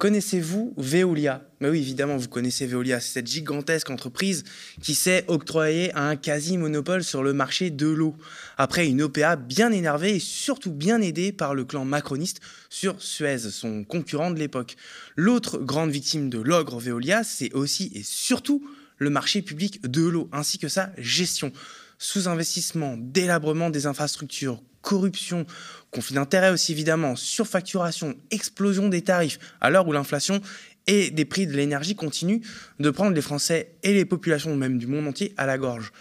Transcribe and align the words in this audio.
Connaissez-vous 0.00 0.72
Veolia? 0.78 1.44
Mais 1.60 1.68
oui, 1.68 1.80
évidemment, 1.80 2.16
vous 2.16 2.26
connaissez 2.26 2.66
Veolia. 2.66 3.00
C'est 3.00 3.12
cette 3.12 3.26
gigantesque 3.26 3.90
entreprise 3.90 4.44
qui 4.80 4.94
s'est 4.94 5.26
octroyée 5.28 5.94
un 5.94 6.16
quasi-monopole 6.16 7.04
sur 7.04 7.22
le 7.22 7.34
marché 7.34 7.68
de 7.68 7.86
l'eau. 7.86 8.16
Après 8.56 8.88
une 8.88 9.02
OPA 9.02 9.36
bien 9.36 9.70
énervée 9.70 10.16
et 10.16 10.18
surtout 10.18 10.72
bien 10.72 11.02
aidée 11.02 11.32
par 11.32 11.54
le 11.54 11.66
clan 11.66 11.84
macroniste 11.84 12.40
sur 12.70 13.02
Suez, 13.02 13.50
son 13.50 13.84
concurrent 13.84 14.30
de 14.30 14.38
l'époque. 14.38 14.76
L'autre 15.16 15.58
grande 15.58 15.90
victime 15.90 16.30
de 16.30 16.38
l'ogre 16.38 16.80
Veolia, 16.80 17.22
c'est 17.22 17.52
aussi 17.52 17.92
et 17.94 18.02
surtout 18.02 18.66
le 18.96 19.10
marché 19.10 19.42
public 19.42 19.82
de 19.82 20.06
l'eau, 20.06 20.30
ainsi 20.32 20.56
que 20.56 20.68
sa 20.68 20.92
gestion. 20.96 21.52
Sous-investissement, 21.98 22.96
délabrement 22.98 23.68
des 23.68 23.84
infrastructures, 23.84 24.62
corruption, 24.82 25.46
conflit 25.90 26.14
d'intérêts 26.14 26.50
aussi 26.50 26.72
évidemment, 26.72 27.16
surfacturation, 27.16 28.16
explosion 28.30 28.88
des 28.88 29.02
tarifs, 29.02 29.38
à 29.60 29.70
l'heure 29.70 29.86
où 29.86 29.92
l'inflation 29.92 30.40
et 30.86 31.10
des 31.10 31.24
prix 31.24 31.46
de 31.46 31.52
l'énergie 31.52 31.94
continuent 31.94 32.40
de 32.78 32.90
prendre 32.90 33.14
les 33.14 33.22
Français 33.22 33.74
et 33.82 33.92
les 33.92 34.04
populations 34.04 34.56
même 34.56 34.78
du 34.78 34.86
monde 34.86 35.06
entier 35.06 35.34
à 35.36 35.46
la 35.46 35.58
gorge. 35.58 35.92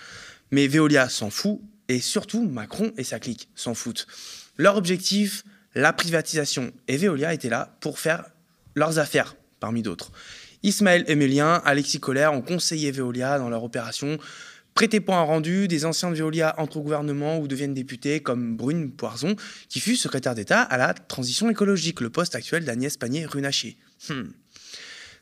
Mais 0.52 0.68
Veolia 0.68 1.10
s'en 1.10 1.30
fout, 1.30 1.60
et 1.90 2.00
surtout 2.00 2.48
Macron 2.48 2.92
et 2.98 3.04
sa 3.04 3.20
clique 3.20 3.50
s'en 3.56 3.74
foutent. 3.74 4.08
Leur 4.58 4.78
objectif, 4.78 5.44
la 5.76 5.94
privatisation. 5.94 6.72
Et 6.88 6.98
Veolia 6.98 7.34
était 7.34 7.50
là 7.50 7.76
pour 7.82 8.00
faire 8.00 8.26
leurs 8.76 9.00
affaires, 9.00 9.36
parmi 9.60 9.82
d'autres. 9.82 10.12
Ismaël 10.64 11.04
Emélien, 11.08 11.62
Alexis 11.66 12.00
Collère 12.00 12.34
ont 12.34 12.42
conseillé 12.42 12.92
Veolia 12.92 13.40
dans 13.40 13.50
leur 13.50 13.64
opération 13.64 14.18
Prêtez 14.76 15.00
point 15.02 15.20
un 15.20 15.24
rendu, 15.24 15.68
des 15.68 15.86
anciens 15.86 16.10
de 16.10 16.16
Veolia 16.16 16.56
entrent 16.58 16.78
au 16.78 16.82
gouvernement 16.82 17.40
ou 17.40 17.48
deviennent 17.48 17.74
députés, 17.74 18.22
comme 18.22 18.56
Brune 18.56 18.92
Poison, 18.92 19.36
qui 19.68 19.80
fut 19.80 19.96
secrétaire 19.96 20.36
d'État 20.36 20.62
à 20.62 20.78
la 20.78 20.94
transition 20.94 21.50
écologique, 21.50 22.00
le 22.02 22.10
poste 22.10 22.36
actuel 22.36 22.64
d'Agnès 22.64 22.96
Pannier-Runacher. 22.96 23.78
Hmm. 24.10 24.30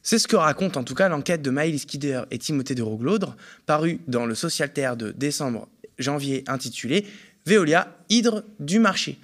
C'est 0.03 0.19
ce 0.19 0.27
que 0.27 0.35
raconte 0.35 0.77
en 0.77 0.83
tout 0.83 0.95
cas 0.95 1.09
l'enquête 1.09 1.41
de 1.41 1.49
Maëlys 1.49 1.81
Skider 1.81 2.21
et 2.31 2.37
Timothée 2.37 2.75
de 2.75 2.83
Roglaudre, 2.83 3.35
parue 3.65 3.99
dans 4.07 4.25
le 4.25 4.35
Socialtaire 4.35 4.95
de 4.95 5.11
décembre-janvier 5.11 6.43
intitulé 6.47 7.05
Veolia, 7.45 7.97
hydre 8.09 8.45
du 8.59 8.79
marché. 8.79 9.19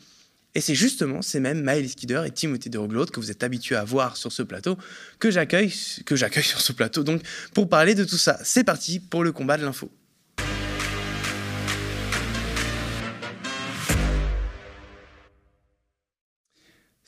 Et 0.55 0.61
c'est 0.61 0.75
justement 0.75 1.21
ces 1.21 1.39
mêmes 1.39 1.61
Maëlys 1.61 1.91
Skider 1.91 2.23
et 2.25 2.31
Timothée 2.31 2.69
de 2.69 2.77
Roglaudre 2.77 3.11
que 3.11 3.19
vous 3.19 3.31
êtes 3.31 3.43
habitués 3.43 3.75
à 3.75 3.83
voir 3.83 4.17
sur 4.17 4.31
ce 4.31 4.43
plateau 4.43 4.77
que 5.19 5.31
j'accueille 5.31 5.73
que 6.05 6.15
j'accueille 6.15 6.43
sur 6.43 6.61
ce 6.61 6.73
plateau 6.73 7.03
donc 7.03 7.21
pour 7.53 7.69
parler 7.69 7.95
de 7.95 8.03
tout 8.03 8.17
ça. 8.17 8.37
C'est 8.43 8.63
parti 8.63 8.99
pour 8.99 9.23
le 9.23 9.31
combat 9.31 9.57
de 9.57 9.63
l'info. 9.63 9.89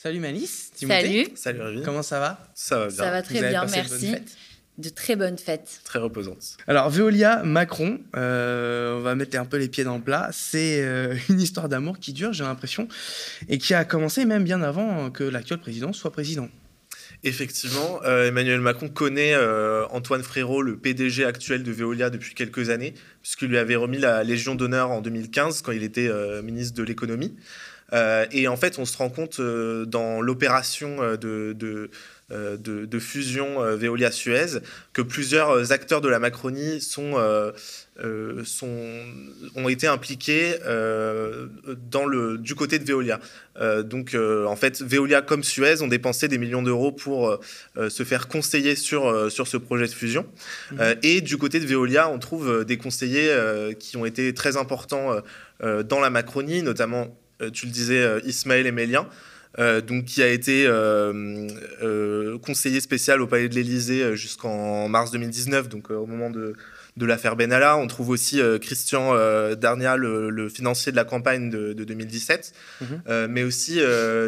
Salut 0.06 0.20
Malice. 0.20 0.72
Salut. 0.75 1.25
Salut 1.34 1.61
Rémi. 1.61 1.81
Comment 1.81 2.03
ça 2.03 2.20
va? 2.20 2.38
Ça 2.53 2.78
va 2.78 2.88
bien. 2.89 2.95
Ça 2.95 3.09
va 3.09 3.23
très 3.23 3.42
bien, 3.42 3.66
merci. 3.66 4.14
De, 4.78 4.89
très 4.89 5.16
bonnes 5.16 5.39
fêtes. 5.39 5.81
Très 5.84 5.97
reposantes. 5.97 6.58
Alors, 6.67 6.92
Veolia 6.92 7.42
Macron, 7.42 8.00
euh, 8.16 9.00
on 9.00 9.02
va 9.02 9.16
mettre 9.16 9.36
un 9.39 9.45
peu 9.45 9.58
les 9.58 9.67
pieds 9.67 9.84
dans 9.84 9.95
le 9.95 10.03
plat. 10.03 10.30
C'est 10.31 10.84
euh, 10.84 11.16
une 11.30 11.42
histoire 11.42 11.70
d'amour 11.70 11.97
qui 11.97 12.14
dure, 12.14 12.34
j'ai 12.34 12.44
l'impression, 12.44 12.88
et 13.50 13.58
qui 13.58 13.73
a 13.73 13.84
commencé 13.84 14.25
même 14.25 14.44
bien 14.44 14.62
avant 14.62 15.09
que 15.09 15.23
l'actuel 15.23 15.58
président 15.58 15.92
soit 15.92 16.12
président. 16.12 16.50
Effectivement, 17.23 18.00
euh, 18.03 18.28
Emmanuel 18.28 18.62
Macron 18.62 18.90
connaît 18.90 19.36
Antoine 19.90 20.22
Frérot, 20.22 20.62
le 20.62 20.78
PDG 20.78 21.25
actuel 21.25 21.64
de 21.64 21.72
Veolia 21.72 22.12
depuis 22.12 22.36
quelques 22.36 22.69
années, 22.69 22.94
puisqu'il 23.23 23.47
lui 23.47 23.58
avait 23.58 23.75
remis 23.75 23.97
la 23.97 24.23
Légion 24.23 24.53
d'honneur 24.53 24.92
en 24.92 25.02
2015 25.02 25.64
quand 25.64 25.72
il 25.72 25.81
était 25.81 26.12
ministre 26.44 26.75
de 26.75 26.84
l'économie. 26.84 27.36
Euh, 27.96 28.26
et 28.32 28.48
en 28.48 28.58
fait, 28.58 28.78
on 28.78 28.86
se 28.86 28.98
rend 28.98 29.10
compte 29.10 29.40
euh, 29.40 29.86
dans 29.86 30.22
l'opération 30.22 30.98
euh, 31.02 31.18
de, 31.18 31.90
de, 32.30 33.00
fusion 33.00 33.62
Veolia-Suez 33.76 34.60
que 34.94 35.02
plusieurs 35.02 35.72
acteurs 35.72 36.02
de 36.02 36.10
la 36.10 36.18
Macronie 36.18 36.82
sont, 36.82 37.14
sont, 38.44 38.80
ont 39.56 39.70
été 39.70 39.86
impliqués 39.86 40.56
dans 41.92 42.06
le, 42.06 42.38
du 42.38 42.56
côté 42.56 42.80
de 42.80 42.86
Veolia. 42.86 43.19
donc, 43.84 44.16
en 44.16 44.56
fait, 44.56 44.81
Veolia 44.81 45.22
comme 45.22 45.44
Suez 45.44 45.81
ont 45.81 45.88
dépensé 45.88 46.28
des 46.28 46.40
millions 46.40 46.64
d'euros 46.64 46.92
pour 46.92 47.38
se 47.78 48.03
faire 48.03 48.28
conseiller 48.28 48.75
sur, 48.75 49.31
sur 49.31 49.48
ce 49.48 49.58
projet 49.58 49.86
de 49.86 49.94
fusion. 49.94 50.25
Mmh. 50.72 50.81
et 51.03 51.22
du 51.22 51.38
côté 51.38 51.59
de 51.59 51.68
Veolia, 51.68 52.09
on 52.09 52.18
trouve 52.18 52.66
des 52.66 52.78
conseillers 52.78 53.36
qui 53.78 53.98
ont 53.98 54.06
été 54.06 54.34
très 54.34 54.58
importants 54.58 55.22
dans 55.62 56.00
la 56.00 56.09
Macronie, 56.09 56.64
notamment 56.64 57.16
tu 57.53 57.66
le 57.66 57.72
disais, 57.72 58.01
euh, 58.01 58.19
Ismaël 58.25 58.68
Emélien. 58.68 59.07
Euh, 59.57 59.79
donc 59.79 60.03
qui 60.03 60.22
a 60.22 60.28
été 60.28 60.68
conseiller 62.44 62.81
spécial 62.81 63.22
au 63.22 63.28
Palais 63.28 63.47
de 63.47 63.56
l'Élysée 63.56 64.18
jusqu'en 64.18 64.90
mars 64.90 65.12
2019, 65.12 65.69
donc 65.69 65.91
au 65.91 66.06
moment 66.06 66.29
de, 66.29 66.56
de 66.97 67.06
l'affaire 67.06 67.38
Benalla. 67.38 67.78
On 67.78 67.88
trouve 67.88 68.09
aussi 68.09 68.41
Christian 68.59 69.16
Darnia, 69.56 69.95
le, 69.95 70.50
financier 70.50 70.91
de 70.91 70.97
la 70.97 71.06
campagne 71.06 71.50
de, 71.50 71.72
2017, 71.72 72.53
mhm. 72.81 73.28
mais 73.29 73.44
aussi 73.44 73.79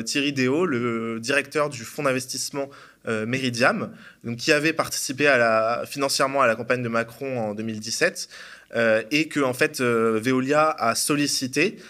Thierry 0.06 0.32
Déo, 0.32 0.66
le 0.66 1.20
directeur 1.20 1.68
du 1.68 1.84
fonds 1.84 2.04
d'investissement 2.04 2.70
Meridiam, 3.06 3.92
donc, 4.24 4.38
qui 4.38 4.54
avait 4.54 4.72
participé 4.72 5.28
à 5.28 5.38
la, 5.38 5.84
financièrement 5.86 6.42
à 6.42 6.48
la 6.48 6.56
campagne 6.56 6.84
de 6.84 6.90
Macron 6.90 7.50
en 7.50 7.54
2017, 7.54 8.30
et 9.12 9.28
que 9.28 9.42
en 9.42 9.54
fait 9.54 9.82
Veolia 9.82 10.70
a 10.70 10.96
sollicité 10.96 11.78
euh, 11.80 11.82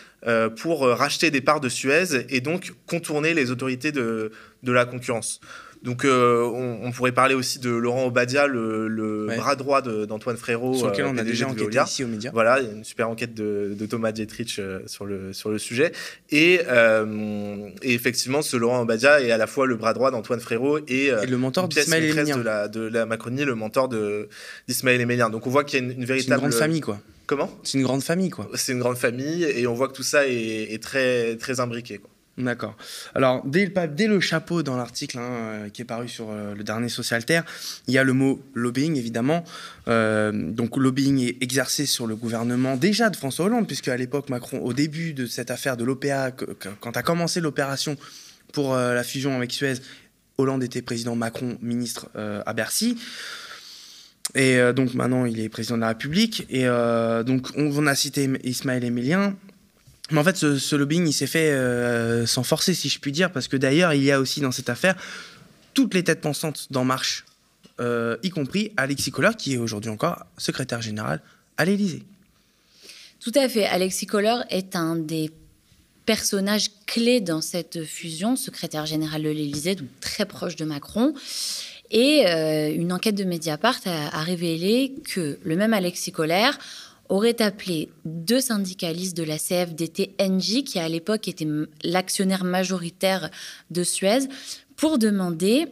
pour 0.55 0.85
euh, 0.85 0.94
racheter 0.94 1.31
des 1.31 1.41
parts 1.41 1.59
de 1.59 1.69
Suez 1.69 2.25
et 2.29 2.41
donc 2.41 2.73
contourner 2.88 3.33
les 3.33 3.51
autorités 3.51 3.91
de, 3.91 4.31
de 4.63 4.72
la 4.72 4.85
concurrence. 4.85 5.39
Donc, 5.83 6.05
euh, 6.05 6.44
on, 6.44 6.91
pourrait 6.91 7.11
parler 7.11 7.35
aussi 7.35 7.59
de 7.59 7.69
Laurent 7.69 8.07
Obadia, 8.07 8.47
le, 8.47 9.27
bras 9.38 9.56
droit 9.56 9.83
d'Antoine 9.83 10.35
Frérot. 10.35 10.73
Sur 10.73 10.88
lequel 10.88 11.06
on 11.06 11.17
a 11.17 11.23
déjà 11.23 11.47
enquêté 11.47 11.77
ici 11.85 12.03
aux 12.03 12.07
médias. 12.07 12.31
Voilà, 12.33 12.59
une 12.61 12.83
super 12.83 13.07
enquête 13.07 13.35
de, 13.35 13.75
Thomas 13.88 14.11
Dietrich 14.11 14.59
sur, 14.88 15.06
le, 15.06 15.33
sur 15.33 15.50
le 15.51 15.59
sujet. 15.59 15.91
Et, 16.31 16.61
effectivement, 17.83 18.41
ce 18.41 18.57
Laurent 18.57 18.81
Obadia 18.81 19.22
est 19.22 19.31
à 19.31 19.38
la 19.38 19.47
fois 19.47 19.67
le 19.67 19.75
bras 19.75 19.94
droit 19.94 20.09
d'Antoine 20.09 20.39
Frérot 20.39 20.79
et, 20.88 21.11
le 21.11 21.38
mentor 21.38 21.67
d'Ismaël. 21.67 22.07
De 22.07 22.41
la, 22.41 22.67
de 22.67 22.81
la 22.81 23.06
Macronie, 23.06 23.45
le 23.45 23.56
mentor 23.56 23.88
d'Ismaël 24.67 25.00
Emélien. 25.00 25.29
Donc, 25.29 25.45
on 25.45 25.51
voit 25.51 25.63
qu'il 25.63 25.79
y 25.79 25.81
a 25.83 25.85
une, 25.85 26.06
véritable. 26.06 26.41
Une 26.41 26.50
grande 26.50 26.59
famille, 26.59 26.81
quoi. 26.81 27.00
Comment? 27.27 27.51
C'est 27.63 27.77
une 27.77 27.83
grande 27.83 28.03
famille, 28.03 28.29
quoi. 28.29 28.49
C'est 28.53 28.71
une 28.71 28.79
grande 28.79 28.97
famille 28.97 29.43
et 29.43 29.67
on 29.67 29.73
voit 29.73 29.89
que 29.89 29.93
tout 29.93 30.03
ça 30.03 30.25
est, 30.25 30.81
très, 30.81 31.35
très 31.35 31.59
imbriqué, 31.59 31.97
quoi. 31.97 32.09
D'accord. 32.38 32.77
Alors, 33.15 33.43
dès 33.47 33.65
le, 33.65 33.88
dès 33.88 34.05
le 34.05 34.19
chapeau 34.19 34.61
dans 34.61 34.77
l'article 34.77 35.17
hein, 35.17 35.31
euh, 35.31 35.69
qui 35.69 35.81
est 35.81 35.85
paru 35.85 36.07
sur 36.07 36.29
euh, 36.29 36.53
le 36.53 36.63
dernier 36.63 36.88
Socialter, 36.88 37.41
il 37.88 37.95
y 37.95 37.97
a 37.97 38.03
le 38.03 38.13
mot 38.13 38.39
lobbying, 38.53 38.95
évidemment. 38.95 39.43
Euh, 39.88 40.31
donc, 40.31 40.77
lobbying 40.77 41.19
est 41.19 41.41
exercé 41.41 41.88
sur 41.88 42.05
le 42.05 42.15
gouvernement 42.15 42.77
déjà 42.77 43.09
de 43.09 43.15
François 43.15 43.45
Hollande, 43.45 43.65
puisque 43.65 43.88
à 43.88 43.97
l'époque, 43.97 44.29
Macron, 44.29 44.59
au 44.59 44.71
début 44.71 45.13
de 45.13 45.25
cette 45.25 45.49
affaire 45.49 45.77
de 45.77 45.83
l'OPA, 45.83 46.31
quand 46.79 46.95
a 46.95 47.01
commencé 47.01 47.41
l'opération 47.41 47.97
pour 48.53 48.75
la 48.75 49.03
fusion 49.03 49.35
avec 49.35 49.51
Suez, 49.51 49.73
Hollande 50.38 50.63
était 50.63 50.83
président, 50.83 51.15
Macron 51.15 51.57
ministre 51.61 52.09
à 52.15 52.53
Bercy. 52.53 52.97
Et 54.38 54.58
euh, 54.58 54.72
donc 54.72 54.94
maintenant, 54.94 55.25
il 55.25 55.40
est 55.40 55.50
président 55.50 55.75
de 55.75 55.81
la 55.81 55.90
République. 55.90 56.46
Et 56.50 56.68
euh, 56.68 57.24
donc, 57.24 57.48
on, 57.58 57.88
a 57.88 57.96
cité 57.96 58.30
Ismaël 58.44 58.84
Emilien. 58.84 59.36
Mais 60.12 60.20
en 60.20 60.24
fait, 60.24 60.38
ce, 60.38 60.75
lobbying, 60.75 61.08
il 61.08 61.12
s'est 61.12 61.28
fait 61.28 61.52
euh, 61.52 62.25
sans 62.28 62.44
forcer, 62.44 62.74
si 62.74 62.88
je 62.88 63.00
puis 63.00 63.12
dire, 63.12 63.31
parce 63.31 63.48
que 63.48 63.58
d'ailleurs, 63.58 63.94
il 63.94 64.03
y 64.03 64.12
a 64.12 64.20
aussi 64.20 64.40
dans 64.40 64.52
cette 64.52 64.70
affaire 64.70 64.96
toutes 65.74 65.94
les 65.94 66.03
têtes 66.03 66.22
pensantes 66.22 66.68
d'En 66.72 66.86
Marche, 66.86 67.25
y 67.80 68.30
compris 68.31 68.72
Alexis 68.78 69.12
Kohler, 69.12 69.31
qui 69.38 69.53
est 69.53 69.58
aujourd'hui 69.58 69.92
encore 69.92 70.25
secrétaire 70.38 70.81
général 70.81 71.22
à 71.58 71.66
l'Élysée. 71.66 72.04
Tout 73.19 73.34
à 73.36 73.48
fait. 73.48 73.66
Alexis 73.66 74.08
Kohler 74.08 74.40
est 74.50 74.75
un 74.75 74.96
des 74.96 75.30
personnages 76.08 76.72
clés 76.88 77.22
dans 77.22 77.42
cette 77.42 77.84
fusion, 77.84 78.36
secrétaire 78.36 78.88
général 78.88 79.22
de 79.22 79.30
l'Élysée, 79.30 79.75
donc 79.75 79.90
très 80.00 80.25
proche 80.25 80.56
de 80.56 80.66
Macron. 80.66 81.14
Et 81.92 82.28
euh, 82.28 82.74
une 82.74 82.92
enquête 82.92 83.16
de 83.16 83.24
Mediapart 83.24 83.80
a, 83.86 84.22
révélé 84.22 84.95
que 85.04 85.39
le 85.44 85.56
même 85.56 85.74
Alexis 85.74 86.12
Collère 86.12 86.57
aurait 87.10 87.42
appelé 87.42 87.89
deux 88.04 88.42
syndicalistes 88.42 89.16
de 89.16 89.24
la 89.24 89.38
CFDT 89.38 90.16
NJ, 90.19 90.63
qui 90.63 90.80
à 90.80 90.89
l'époque 90.89 91.28
était 91.28 91.48
l'actionnaire 91.84 92.44
majoritaire 92.44 93.30
de 93.72 93.84
Suez, 93.84 94.28
pour 94.75 94.98
demander 94.98 95.68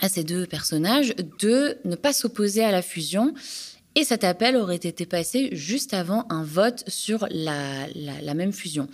à 0.00 0.08
ces 0.08 0.24
deux 0.24 0.46
personnages 0.46 1.14
de 1.40 1.78
ne 1.84 1.96
pas 1.96 2.12
s'opposer 2.12 2.62
à 2.62 2.70
la 2.70 2.82
fusion. 2.82 3.32
Et 3.94 4.04
cet 4.04 4.22
appel 4.24 4.56
aurait 4.56 4.76
été 4.76 5.06
passé 5.06 5.48
juste 5.52 5.94
avant 5.94 6.26
un 6.28 6.44
vote 6.44 6.84
sur 6.86 7.26
la 7.30 8.34
même 8.34 8.52
fusion. 8.52 8.88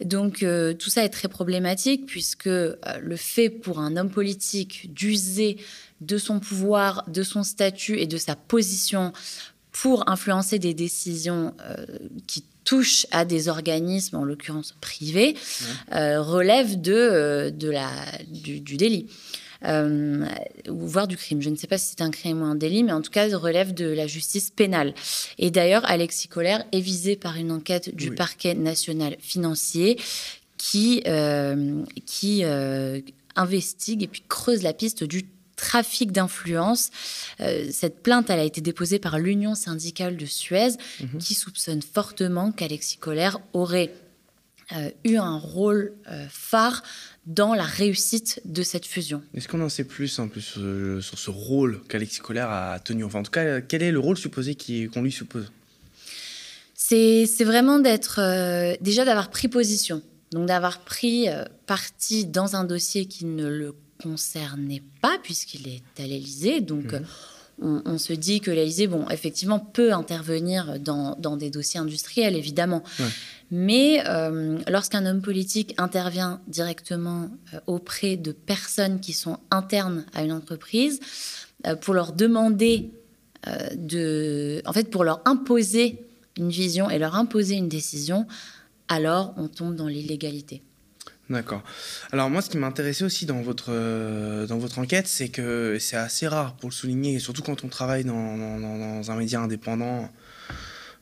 Donc 0.00 0.42
euh, 0.42 0.74
tout 0.74 0.90
ça 0.90 1.04
est 1.04 1.10
très 1.10 1.28
problématique 1.28 2.06
puisque 2.06 2.46
euh, 2.46 2.76
le 3.00 3.16
fait 3.16 3.50
pour 3.50 3.78
un 3.78 3.96
homme 3.96 4.10
politique 4.10 4.92
d'user 4.92 5.58
de 6.00 6.18
son 6.18 6.40
pouvoir, 6.40 7.04
de 7.08 7.22
son 7.22 7.42
statut 7.42 7.98
et 7.98 8.06
de 8.06 8.16
sa 8.16 8.36
position 8.36 9.12
pour 9.72 10.08
influencer 10.08 10.58
des 10.58 10.74
décisions 10.74 11.54
euh, 11.60 11.86
qui 12.26 12.44
touchent 12.64 13.06
à 13.10 13.24
des 13.24 13.48
organismes, 13.48 14.16
en 14.16 14.24
l'occurrence 14.24 14.74
privés, 14.80 15.36
relève 15.90 16.80
de, 16.80 17.52
la, 17.60 17.90
du, 18.30 18.60
délit. 18.60 19.06
Voire 20.68 21.08
du 21.08 21.16
crime. 21.16 21.40
Je 21.42 21.50
ne 21.50 21.56
sais 21.56 21.66
pas 21.66 21.78
si 21.78 21.90
c'est 21.90 22.02
un 22.02 22.10
crime 22.10 22.42
ou 22.42 22.44
un 22.44 22.54
délit, 22.54 22.82
mais 22.82 22.92
en 22.92 23.02
tout 23.02 23.10
cas, 23.10 23.26
relève 23.36 23.74
de 23.74 23.86
la 23.86 24.06
justice 24.06 24.50
pénale. 24.50 24.94
Et 25.38 25.50
d'ailleurs, 25.50 25.88
Alexis 25.90 26.28
Collère 26.28 26.64
est 26.72 26.80
visé 26.80 27.16
par 27.16 27.36
une 27.36 27.50
enquête 27.50 27.94
du 27.94 28.14
parquet 28.14 28.54
national 28.54 29.16
financier 29.20 29.98
qui, 30.56 31.02
qui 32.06 32.44
investigue 33.36 34.02
et 34.02 34.06
puis 34.06 34.22
creuse 34.28 34.62
la 34.62 34.72
piste 34.72 35.04
du 35.04 35.26
trafic 35.56 36.12
d'influence. 36.12 36.90
Euh, 37.40 37.68
cette 37.70 38.02
plainte, 38.02 38.30
elle 38.30 38.40
a 38.40 38.44
été 38.44 38.60
déposée 38.60 38.98
par 38.98 39.18
l'Union 39.18 39.54
syndicale 39.54 40.16
de 40.16 40.26
Suez, 40.26 40.76
mhm. 41.00 41.18
qui 41.18 41.34
soupçonne 41.34 41.82
fortement 41.82 42.52
qu'Alexis 42.52 42.98
Colère 42.98 43.38
aurait 43.52 43.92
euh, 44.72 44.90
eu 45.04 45.16
un 45.16 45.38
rôle 45.38 45.92
euh, 46.10 46.26
phare 46.30 46.82
dans 47.26 47.54
la 47.54 47.64
réussite 47.64 48.40
de 48.44 48.62
cette 48.62 48.86
fusion. 48.86 49.22
Est-ce 49.34 49.48
qu'on 49.48 49.60
en 49.60 49.68
sait 49.68 49.84
plus 49.84 50.18
en 50.18 50.28
plus 50.28 50.58
sur 51.00 51.18
ce 51.18 51.30
rôle 51.30 51.80
qu'Alexis 51.88 52.20
Colère 52.20 52.50
a 52.50 52.78
tenu 52.80 53.04
Enfin, 53.04 53.20
en 53.20 53.22
tout 53.22 53.30
cas, 53.30 53.60
quel 53.60 53.82
est 53.82 53.92
le 53.92 53.98
rôle 53.98 54.16
supposé 54.16 54.56
qu'on 54.92 55.02
lui 55.02 55.12
suppose? 55.12 55.50
C'est 56.74 57.44
vraiment 57.44 57.78
d'être 57.78 58.20
déjà 58.82 59.04
d'avoir 59.04 59.30
pris 59.30 59.48
position. 59.48 60.02
Donc 60.32 60.46
d'avoir 60.48 60.80
pris 60.80 61.28
parti 61.66 62.26
dans 62.26 62.56
un 62.56 62.64
dossier 62.64 63.06
qui 63.06 63.24
ne 63.24 63.46
le 63.46 63.74
concernait 64.02 64.82
pas 65.00 65.18
puisqu'il 65.22 65.68
est 65.68 66.02
à 66.02 66.06
l'Élysée. 66.06 66.60
Donc, 66.60 66.92
mhm. 66.92 67.04
On, 67.60 67.98
se 67.98 68.12
dit 68.12 68.40
que 68.40 68.50
l'Élysée, 68.50 68.86
bon, 68.86 69.08
effectivement, 69.10 69.58
peut 69.58 69.92
intervenir 69.92 70.78
dans, 70.80 71.36
des 71.36 71.50
dossiers 71.50 71.80
industriels, 71.80 72.36
évidemment. 72.36 72.82
Mais 73.50 74.02
euh, 74.06 74.58
lorsqu'un 74.68 75.06
homme 75.06 75.22
politique 75.22 75.74
intervient 75.78 76.40
directement 76.48 77.28
euh, 77.52 77.60
auprès 77.66 78.16
de 78.16 78.32
personnes 78.32 79.00
qui 79.00 79.12
sont 79.12 79.38
internes 79.50 80.04
à 80.14 80.24
une 80.24 80.32
entreprise, 80.32 81.00
euh, 81.66 81.76
pour 81.76 81.94
leur 81.94 82.12
demander 82.12 82.90
de. 83.76 84.62
En 84.64 84.72
fait, 84.72 84.90
pour 84.90 85.04
leur 85.04 85.20
imposer 85.26 86.00
une 86.38 86.48
vision 86.48 86.88
et 86.88 86.98
leur 86.98 87.14
imposer 87.14 87.56
une 87.56 87.68
décision, 87.68 88.26
alors 88.88 89.34
on 89.36 89.48
tombe 89.48 89.76
dans 89.76 89.86
l'illégalité. 89.86 90.62
D'accord. 91.30 91.62
Alors 92.12 92.28
moi, 92.28 92.42
ce 92.42 92.50
qui 92.50 92.58
m'intéressait 92.58 93.04
aussi 93.04 93.24
dans 93.24 93.40
votre, 93.40 93.68
euh, 93.70 94.46
dans 94.46 94.58
votre 94.58 94.78
enquête, 94.78 95.06
c'est 95.06 95.30
que 95.30 95.78
c'est 95.80 95.96
assez 95.96 96.28
rare 96.28 96.54
pour 96.56 96.68
le 96.68 96.74
souligner, 96.74 97.18
surtout 97.18 97.42
quand 97.42 97.64
on 97.64 97.68
travaille 97.68 98.04
dans, 98.04 98.36
dans, 98.36 99.10
un 99.10 99.16
média 99.16 99.40
indépendant, 99.40 100.10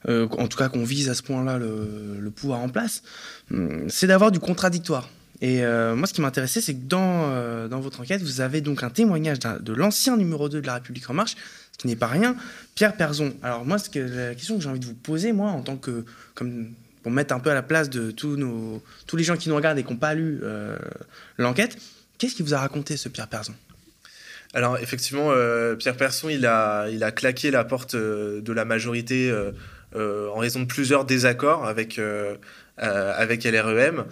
euh, 0.08 0.28
en 0.38 0.46
tout 0.46 0.56
cas 0.56 0.68
qu'on 0.68 0.84
vise 0.84 1.08
à 1.08 1.14
ce 1.14 1.22
point-là 1.24 1.58
le, 1.58 2.18
le, 2.20 2.30
pouvoir 2.30 2.60
en 2.60 2.68
place, 2.68 3.02
hum, 3.50 3.88
c'est 3.88 4.06
d'avoir 4.06 4.30
du 4.30 4.38
contradictoire. 4.38 5.08
Et 5.40 5.64
euh, 5.64 5.96
moi, 5.96 6.06
ce 6.06 6.12
qui 6.12 6.20
m'intéressait, 6.20 6.60
c'est 6.60 6.74
que 6.74 6.86
dans, 6.86 7.68
dans 7.68 7.80
votre 7.80 8.00
enquête, 8.00 8.22
vous 8.22 8.40
avez 8.40 8.60
donc 8.60 8.84
un 8.84 8.90
témoignage 8.90 9.40
de 9.40 9.72
l'ancien 9.72 10.16
numéro 10.16 10.48
2 10.48 10.60
de 10.60 10.66
La 10.68 10.74
République 10.74 11.10
En 11.10 11.14
Marche, 11.14 11.34
ce 11.72 11.78
qui 11.78 11.88
n'est 11.88 11.96
pas 11.96 12.06
rien, 12.06 12.36
Pierre 12.76 12.96
Perzon. 12.96 13.34
Alors 13.42 13.64
moi, 13.64 13.78
la 13.96 14.34
question 14.34 14.56
que 14.56 14.62
j'ai 14.62 14.68
envie 14.68 14.78
de 14.78 14.86
vous 14.86 14.94
poser, 14.94 15.32
moi, 15.32 15.50
en 15.50 15.62
tant 15.62 15.76
que... 15.76 16.04
Comme 16.36 16.74
pour 17.02 17.12
mettre 17.12 17.34
un 17.34 17.40
peu 17.40 17.50
à 17.50 17.54
la 17.54 17.62
place 17.62 17.90
de 17.90 18.10
tous, 18.10 18.36
nos, 18.36 18.82
tous 19.06 19.16
les 19.16 19.24
gens 19.24 19.36
qui 19.36 19.48
nous 19.48 19.56
regardent 19.56 19.78
et 19.78 19.84
qui 19.84 19.92
n'ont 19.92 19.98
pas 19.98 20.14
lu 20.14 20.40
euh, 20.42 20.76
l'enquête, 21.38 21.76
qu'est-ce 22.18 22.34
qu'il 22.34 22.44
vous 22.44 22.54
a 22.54 22.58
raconté, 22.58 22.96
ce 22.96 23.08
Pierre 23.08 23.28
Person 23.28 23.54
alors 24.54 24.76
effectivement, 24.76 25.30
euh, 25.30 25.76
Pierre 25.76 25.96
Persson, 25.96 26.28
il 26.28 26.44
a, 26.44 26.86
il 26.90 27.02
a 27.04 27.10
claqué 27.10 27.50
la 27.50 27.64
porte 27.64 27.94
euh, 27.94 28.42
de 28.42 28.52
la 28.52 28.66
majorité 28.66 29.34
en 29.94 30.36
raison 30.36 30.60
de 30.60 30.66
plusieurs 30.66 31.06
désaccords 31.06 31.66
avec, 31.66 31.98
avec 32.76 33.44
LREM. 33.44 34.04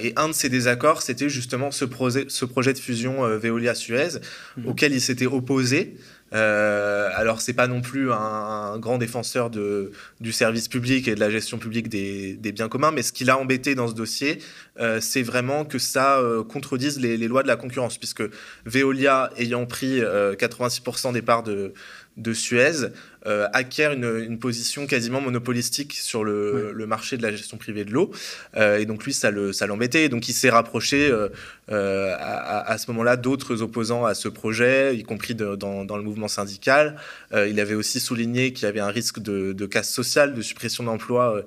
et 0.00 0.12
un 0.16 0.26
de 0.26 0.32
ces 0.32 0.48
désaccords, 0.48 1.02
c'était 1.02 1.28
justement 1.28 1.70
ce 1.70 1.84
projet, 1.84 2.24
ce 2.26 2.44
projet 2.44 2.72
de 2.72 2.78
fusion 2.78 3.22
Veolia-Suez, 3.38 4.18
mmh. 4.56 4.66
auquel 4.66 4.92
il 4.92 5.00
s'était 5.00 5.26
opposé. 5.26 5.96
Euh, 6.32 7.08
alors, 7.14 7.40
c'est 7.40 7.52
pas 7.52 7.66
non 7.66 7.80
plus 7.80 8.12
un, 8.12 8.78
grand 8.78 8.98
défenseur 8.98 9.50
du 9.50 10.32
service 10.32 10.68
public 10.68 11.08
et 11.08 11.14
de 11.14 11.20
la 11.20 11.30
gestion 11.30 11.58
publique 11.58 11.88
des, 11.88 12.52
biens 12.52 12.68
communs, 12.68 12.90
mais 12.90 13.02
ce 13.02 13.12
qui 13.12 13.24
l'a 13.24 13.38
embêté 13.38 13.74
dans 13.74 13.88
ce 13.88 13.94
dossier, 13.94 14.38
euh, 14.78 15.00
c'est 15.00 15.22
vraiment 15.22 15.64
que 15.64 15.78
ça 15.78 16.18
euh, 16.18 16.42
contredise 16.42 16.98
les, 16.98 17.16
lois 17.28 17.42
de 17.42 17.48
la 17.48 17.56
concurrence, 17.56 17.98
puisque 17.98 18.22
Veolia, 18.64 19.30
ayant 19.36 19.66
pris 19.66 20.00
86% 20.00 21.08
euh, 21.08 21.12
des 21.12 21.22
parts 21.22 21.42
de 21.42 22.32
Suez, 22.32 22.88
euh, 23.26 23.48
acquiert 23.52 23.92
une, 23.92 24.24
une, 24.28 24.38
position 24.38 24.86
quasiment 24.86 25.20
monopolistique 25.20 25.94
sur 25.94 26.22
le, 26.22 26.70
le, 26.72 26.86
marché 26.86 27.16
de 27.16 27.22
la 27.22 27.32
gestion 27.32 27.56
privée 27.56 27.84
de 27.84 27.90
l'eau. 27.90 28.12
Euh, 28.56 28.78
et 28.78 28.86
donc 28.86 29.04
lui, 29.04 29.12
ça 29.12 29.30
l'embêtait. 29.30 29.98
Le, 30.02 30.04
ça 30.04 30.08
donc 30.10 30.28
il 30.28 30.32
s'est 30.32 30.50
rapproché 30.50 31.10
euh, 31.10 32.14
à, 32.18 32.70
à, 32.70 32.78
ce 32.78 32.88
moment-là 32.92 33.16
d'autres 33.16 33.62
opposants 33.62 34.04
à 34.04 34.14
ce 34.14 34.28
projet, 34.28 34.96
y 34.96 35.02
compris 35.02 35.34
de, 35.34 35.56
dans, 35.56 35.84
dans, 35.84 35.96
le 35.96 36.04
mouvement 36.04 36.28
syndical. 36.28 36.96
Il 37.32 37.58
avait 37.58 37.74
aussi 37.74 37.98
souligné 37.98 38.52
qu'il 38.52 38.66
y 38.66 38.68
avait 38.68 38.80
un 38.80 38.90
risque 38.90 39.18
de, 39.18 39.52
de 39.52 39.66
casse 39.66 39.90
sociale, 39.90 40.34
de 40.34 40.42
suppression 40.42 40.84
d'emplois 40.84 41.44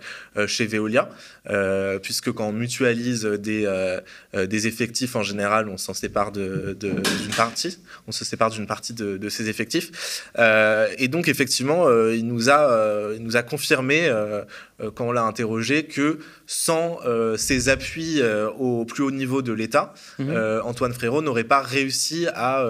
chez 0.47 0.65
Veolia, 0.65 1.09
puisque 2.01 2.31
quand 2.31 2.49
on 2.49 2.51
mutualise 2.51 3.23
des, 3.23 3.99
des 4.33 4.67
effectifs 4.67 5.15
en 5.15 5.23
général, 5.23 5.69
on 5.69 5.77
s'en 5.77 5.93
sépare 5.93 6.31
d'une 6.33 7.01
partie. 7.37 7.79
On 8.07 8.11
se 8.11 8.25
sépare 8.25 8.49
d'une 8.49 8.67
partie 8.67 8.93
de, 8.93 9.17
de 9.17 9.29
ses 9.29 9.47
effectifs. 9.49 10.31
et 10.97 11.07
donc 11.07 11.27
effectivement 11.29 11.68
euh, 11.69 12.15
il, 12.15 12.27
nous 12.27 12.49
a, 12.49 12.71
euh, 12.71 13.15
il 13.17 13.23
nous 13.23 13.37
a 13.37 13.43
confirmé, 13.43 14.07
euh, 14.07 14.43
quand 14.95 15.07
on 15.07 15.11
l'a 15.11 15.23
interrogé, 15.23 15.85
que 15.85 16.19
sans 16.47 16.99
ses 17.37 17.69
appuis 17.69 18.21
au 18.57 18.85
plus 18.85 19.03
haut 19.03 19.11
niveau 19.11 19.41
de 19.41 19.51
l'État, 19.51 19.93
mhm. 20.19 20.61
Antoine 20.63 20.93
Frérot 20.93 21.21
n'aurait 21.21 21.43
pas 21.43 21.61
réussi 21.61 22.27
à 22.33 22.65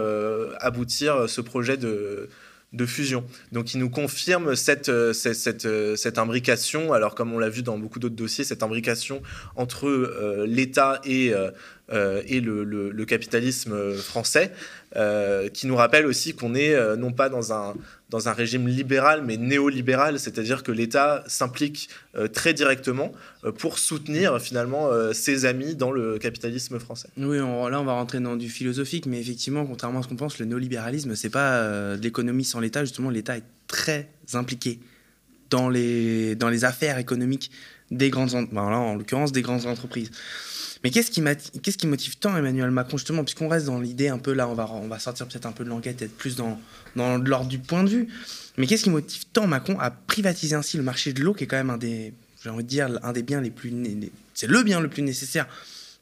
aboutir 0.59 1.29
ce 1.29 1.41
projet 1.41 1.77
de 1.77 2.29
de 2.71 2.85
fusion. 2.85 3.23
Donc 3.51 3.73
il 3.73 3.79
nous 3.79 3.89
confirme 3.89 4.55
cette, 4.55 4.91
cette, 5.13 5.33
cette, 5.33 5.95
cette 5.95 6.17
imbrication, 6.19 6.93
alors 6.93 7.15
comme 7.15 7.33
on 7.33 7.39
l'a 7.39 7.49
vu 7.49 7.63
dans 7.63 7.79
beaucoup 7.79 7.97
d'autres 7.97 8.15
dossiers, 8.15 8.43
cette 8.43 8.61
imbrication 8.61 9.23
entre 9.55 10.45
l'État 10.45 11.01
et, 11.03 11.33
et 11.91 12.41
le, 12.41 12.63
le, 12.63 13.05
capitalisme 13.05 13.93
français, 13.95 14.51
qui 15.53 15.67
nous 15.67 15.75
rappelle 15.75 16.05
aussi 16.05 16.33
qu'on 16.33 16.55
est 16.55 16.75
non 16.97 17.11
pas 17.11 17.29
dans 17.29 17.53
un, 17.53 17.75
dans 18.09 18.27
un 18.27 18.33
régime 18.33 18.67
libéral 18.67 19.23
mais 19.23 19.37
néolibéral, 19.37 20.19
c'est-à-dire 20.19 20.63
que 20.63 20.71
l'État 20.71 21.23
s'implique 21.27 21.89
euh, 22.15 22.27
très 22.27 22.53
directement 22.53 23.11
euh, 23.43 23.51
pour 23.51 23.77
soutenir 23.79 24.39
finalement 24.41 24.87
euh, 24.87 25.13
ses 25.13 25.45
amis 25.45 25.75
dans 25.75 25.91
le 25.91 26.17
capitalisme 26.17 26.79
français. 26.79 27.09
Oui, 27.17 27.37
là 27.37 27.45
on 27.45 27.85
va 27.85 27.93
rentrer 27.93 28.19
dans 28.19 28.35
du 28.35 28.49
philosophique, 28.49 29.05
mais 29.05 29.19
effectivement, 29.19 29.65
contrairement 29.65 29.99
à 29.99 30.03
ce 30.03 30.07
qu'on 30.07 30.15
pense, 30.15 30.39
le 30.39 30.45
néolibéralisme, 30.45 31.15
c'est 31.15 31.29
pas 31.29 31.61
de 31.61 32.01
l'économie 32.01 32.43
sans 32.43 32.59
l'État. 32.59 32.83
Justement, 32.83 33.09
l'État 33.09 33.37
est 33.37 33.43
très 33.67 34.09
impliqué 34.33 34.79
dans 35.49 35.69
les, 35.69 36.35
dans 36.35 36.49
les 36.49 36.65
affaires 36.65 36.97
économiques 36.97 37.51
des 37.91 38.09
ben 38.11 38.97
des 39.31 39.41
grandes 39.41 39.65
entreprises. 39.65 40.11
Mais 40.83 40.91
qu'est-ce 40.91 41.11
qui, 41.11 41.21
motive 41.87 42.17
tant 42.19 42.37
Emmanuel 42.37 42.71
Macron, 42.71 42.97
justement, 42.97 43.23
puisqu'on 43.23 43.49
reste 43.49 43.65
dans 43.65 43.79
l'idée 43.79 44.07
un 44.07 44.17
peu 44.17 44.33
là, 44.33 44.47
on 44.47 44.53
va, 44.53 44.69
on 44.71 44.87
va 44.87 44.97
sortir 44.97 45.27
peut-être 45.27 45.45
un 45.45 45.51
peu 45.51 45.65
de 45.65 45.69
l'enquête, 45.69 46.01
être 46.01 46.15
plus 46.15 46.37
dans, 46.37 46.59
dans 46.95 47.17
l'ordre 47.17 47.49
du 47.49 47.59
point 47.59 47.83
de 47.83 47.89
vue. 47.89 48.07
Mais 48.57 48.65
qu'est-ce 48.65 48.83
qui 48.83 48.89
motive 48.89 49.25
tant 49.33 49.45
Macron 49.45 49.77
à 49.79 49.91
privatiser 49.91 50.55
ainsi 50.55 50.77
le 50.77 50.83
marché 50.83 51.11
de 51.11 51.21
l'eau, 51.21 51.33
qui 51.33 51.43
est 51.43 51.47
quand 51.47 51.57
même 51.57 51.69
un 51.69 51.77
des, 51.77 52.13
j'ai 52.43 52.49
envie 52.49 52.63
de 52.63 52.69
dire, 52.69 52.89
un 53.03 53.11
des 53.11 53.23
biens 53.23 53.41
les 53.41 53.51
plus, 53.51 53.73
c'est 54.33 54.47
le 54.47 54.63
bien 54.63 54.79
le 54.79 54.89
plus 54.89 55.01
nécessaire 55.01 55.47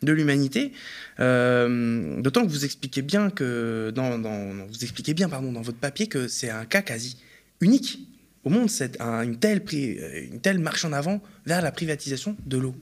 de 0.03 0.12
l'humanité. 0.12 0.74
Euh, 1.19 2.22
d'autant 2.22 2.46
que 2.46 2.51
vous 2.51 2.65
expliquez 2.65 3.01
bien 3.01 3.31
que, 3.31 3.91
dans, 3.96 4.19
dans, 4.19 4.67
vous 4.67 4.84
expliquez 4.84 5.15
bien, 5.15 5.27
pardon, 5.27 5.51
dans 5.51 5.62
votre 5.62 5.79
papier 5.79 6.07
que 6.07 6.27
c'est 6.27 6.51
un 6.51 6.65
cas 6.65 6.84
quasi 6.84 7.17
unique 7.62 8.00
au 8.43 8.50
monde, 8.50 8.69
c'est 8.69 9.01
une 9.01 9.38
telle, 9.38 9.63
une 9.72 10.39
telle 10.39 10.60
marche 10.60 10.86
en 10.86 10.93
avant 10.93 11.22
vers 11.46 11.62
la 11.62 11.72
privatisation 11.72 12.38
de 12.46 12.57
l'eau. 12.57 12.75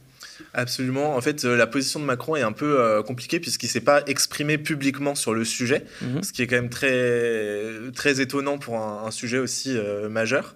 Absolument. 0.54 1.16
En 1.16 1.22
fait, 1.22 1.46
euh, 1.46 1.56
la 1.56 1.68
position 1.68 2.00
de 2.00 2.06
Macron 2.06 2.36
est 2.36 2.42
un 2.42 2.52
peu 2.52 2.80
euh, 2.80 3.04
compliquée 3.04 3.40
puisqu'il 3.40 3.68
ne 3.68 3.72
s'est 3.72 3.82
pas 3.82 4.02
exprimé 4.08 4.58
publiquement 4.58 5.16
sur 5.16 5.34
le 5.34 5.46
sujet, 5.46 5.86
mhm. 6.02 6.24
ce 6.24 6.34
qui 6.34 6.42
est 6.42 6.48
quand 6.48 6.56
même 6.56 6.70
très, 6.70 7.72
très 7.94 8.22
étonnant 8.22 8.58
pour 8.58 8.78
un, 8.78 9.12
sujet 9.12 9.38
aussi 9.38 9.78
euh, 9.78 10.10
majeur. 10.10 10.56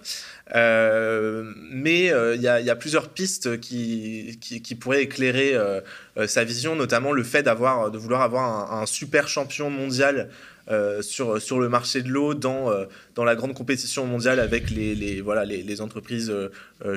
mais 0.53 2.05
il 2.35 2.41
y, 2.41 2.47
a 2.47 2.75
plusieurs 2.75 3.09
pistes 3.09 3.59
qui, 3.59 4.39
qui, 4.41 4.75
pourraient 4.75 5.03
éclairer 5.03 5.55
sa 6.27 6.43
vision, 6.43 6.75
notamment 6.75 7.11
le 7.11 7.23
fait 7.23 7.43
d'avoir, 7.43 7.91
de 7.91 7.97
vouloir 7.97 8.21
avoir 8.21 8.73
un, 8.73 8.85
super 8.85 9.27
champion 9.27 9.69
mondial 9.69 10.29
sur, 11.01 11.41
sur 11.41 11.59
le 11.59 11.69
marché 11.69 12.01
de 12.01 12.09
l'eau 12.09 12.33
dans, 12.33 12.71
dans 13.15 13.23
la 13.23 13.35
grande 13.35 13.53
compétition 13.53 14.05
mondiale 14.05 14.39
avec 14.39 14.71
les, 14.71 14.95
les 14.95 15.21
voilà, 15.21 15.45
les, 15.45 15.61
les 15.61 15.81
entreprises 15.81 16.33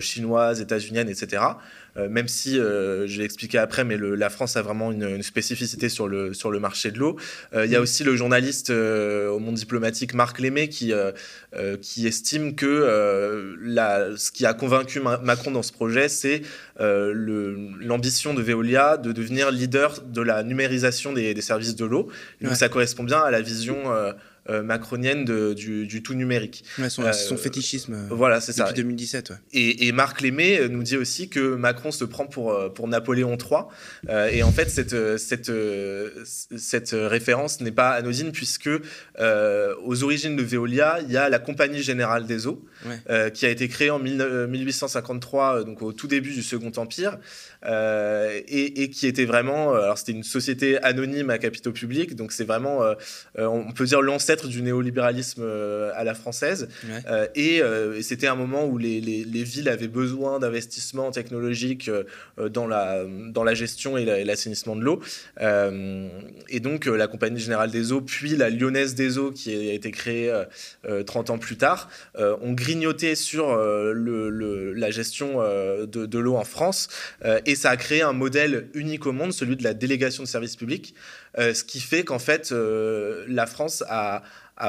chinoises, 0.00 0.60
états-uniennes, 0.60 1.10
etc. 1.10 1.42
Euh, 1.96 2.08
même 2.08 2.28
si, 2.28 2.58
euh, 2.58 3.06
je 3.06 3.18
vais 3.18 3.24
expliquer 3.24 3.58
après, 3.58 3.84
mais 3.84 3.96
le, 3.96 4.14
la 4.14 4.30
France 4.30 4.56
a 4.56 4.62
vraiment 4.62 4.92
une, 4.92 5.04
une, 5.04 5.22
spécificité 5.22 5.88
sur 5.88 6.08
le, 6.08 6.32
sur 6.32 6.50
le 6.50 6.58
marché 6.58 6.90
de 6.90 6.98
l'eau. 6.98 7.16
Euh, 7.54 7.66
il 7.66 7.72
y 7.72 7.76
a 7.76 7.80
mm. 7.80 7.82
aussi 7.82 8.04
le 8.04 8.16
journaliste 8.16 8.70
au 8.70 9.38
monde 9.38 9.54
diplomatique 9.54 10.14
Marc 10.14 10.38
Lémé 10.38 10.68
qui, 10.68 10.92
qui 11.80 12.06
estime 12.06 12.54
que 12.54 13.56
la, 13.60 14.16
ce 14.16 14.30
qui 14.30 14.46
a 14.46 14.54
convaincu 14.54 15.00
Macron 15.00 15.50
dans 15.50 15.62
ce 15.62 15.72
projet, 15.72 16.08
c'est 16.08 16.42
l'ambition 16.78 18.34
de 18.34 18.42
Veolia 18.42 18.96
de 18.96 19.12
devenir 19.12 19.50
leader 19.50 20.00
de 20.02 20.22
la 20.22 20.42
numérisation 20.42 21.12
des, 21.12 21.40
services 21.40 21.76
de 21.76 21.84
l'eau. 21.84 22.08
Donc 22.40 22.56
ça 22.56 22.68
correspond 22.68 23.04
bien 23.04 23.20
à 23.20 23.30
la 23.30 23.40
vision 23.40 23.84
euh, 24.50 24.64
macronienne 24.64 25.24
du, 25.54 26.02
tout 26.02 26.14
numérique. 26.14 26.64
son, 26.88 27.04
euh, 27.04 27.36
fétichisme. 27.36 27.94
Euh, 27.94 28.08
voilà, 28.10 28.40
c'est 28.40 28.52
ça. 28.52 28.64
Depuis 28.64 28.82
2017. 28.82 29.32
Et, 29.52 29.92
Marc 29.92 30.20
Lémé 30.20 30.68
nous 30.68 30.82
dit 30.82 30.96
aussi 30.96 31.28
que 31.28 31.54
Macron 31.54 31.92
se 31.92 32.04
prend 32.04 32.26
pour, 32.26 32.72
pour 32.74 32.88
Napoléon 32.88 33.36
III. 33.38 34.32
et 34.32 34.42
en 34.42 34.50
fait, 34.50 34.68
cette, 34.68 35.16
cette, 35.16 35.52
cette 36.24 36.90
référence 36.92 37.60
n'est 37.60 37.70
pas 37.70 37.90
anodine 37.90 38.32
puisque 38.32 38.70
aux 39.18 40.02
origines 40.02 40.34
de 40.34 40.42
Veolia, 40.42 40.98
il 41.02 41.12
y 41.12 41.16
a 41.16 41.28
la 41.28 41.38
Compagnie 41.38 41.82
Générale 41.82 42.26
des 42.26 42.48
Eaux 42.48 42.64
qui 43.34 43.46
a 43.46 43.48
été 43.48 43.68
créée 43.68 43.90
en 43.90 44.00
1853, 44.00 45.62
donc 45.64 45.82
au 45.82 45.92
tout 45.92 46.08
début 46.08 46.32
du 46.32 46.42
Second 46.42 46.72
Empire. 46.76 47.18
Et, 47.64 48.82
et, 48.82 48.90
qui 48.90 49.06
était 49.06 49.24
vraiment, 49.24 49.74
alors 49.74 49.98
c'était 49.98 50.12
une 50.12 50.24
société 50.24 50.82
anonyme 50.82 51.30
à 51.30 51.38
capitaux 51.38 51.72
publics, 51.72 52.16
donc 52.16 52.32
c'est 52.32 52.44
vraiment, 52.44 52.80
on 53.38 53.72
peut 53.72 53.84
dire 53.84 54.02
l'ancêtre 54.02 54.31
du 54.40 54.62
néolibéralisme 54.62 55.42
euh, 55.42 55.92
à 55.94 56.04
la 56.04 56.14
française. 56.14 56.68
Euh, 56.88 57.26
euh, 57.36 57.96
et, 57.96 58.02
c'était 58.02 58.26
un 58.26 58.34
moment 58.34 58.66
où 58.66 58.78
les, 58.78 59.00
villes 59.44 59.68
avaient 59.68 59.88
besoin 59.88 60.38
d'investissements 60.38 61.10
technologiques 61.10 61.90
dans, 62.38 62.66
la, 62.66 63.04
dans 63.04 63.44
la 63.44 63.54
gestion 63.54 63.96
et 63.96 64.24
l'assainissement 64.24 64.76
de 64.76 64.82
l'eau. 64.82 65.00
et 66.48 66.60
donc, 66.60 66.86
la 66.86 67.06
Compagnie 67.06 67.40
Générale 67.40 67.70
des 67.70 67.92
Eaux, 67.92 68.00
puis 68.00 68.36
la 68.36 68.50
Lyonnaise 68.50 68.94
des 68.94 69.18
Eaux, 69.18 69.30
qui 69.30 69.54
a 69.54 69.72
été 69.72 69.90
créée 69.90 70.32
30 71.06 71.30
ans 71.30 71.38
plus 71.38 71.56
tard, 71.56 71.88
ont 72.18 72.52
grignoté 72.52 73.14
sur 73.14 73.56
le, 73.56 74.72
la 74.72 74.90
gestion 74.90 75.40
de, 75.42 75.86
de 75.86 76.18
l'eau 76.18 76.36
en 76.36 76.44
France. 76.44 76.88
et 77.46 77.54
ça 77.54 77.70
a 77.70 77.76
créé 77.76 78.02
un 78.02 78.12
modèle 78.12 78.68
unique 78.74 79.06
au 79.06 79.12
monde, 79.12 79.32
celui 79.32 79.56
de 79.56 79.64
la 79.64 79.74
délégation 79.74 80.22
de 80.22 80.28
services 80.28 80.56
publics. 80.56 80.94
Euh, 81.38 81.54
ce 81.54 81.64
qui 81.64 81.80
fait 81.80 82.04
qu'en 82.04 82.18
fait, 82.18 82.52
euh, 82.52 83.24
la 83.28 83.46
France 83.46 83.82
a, 83.88 84.22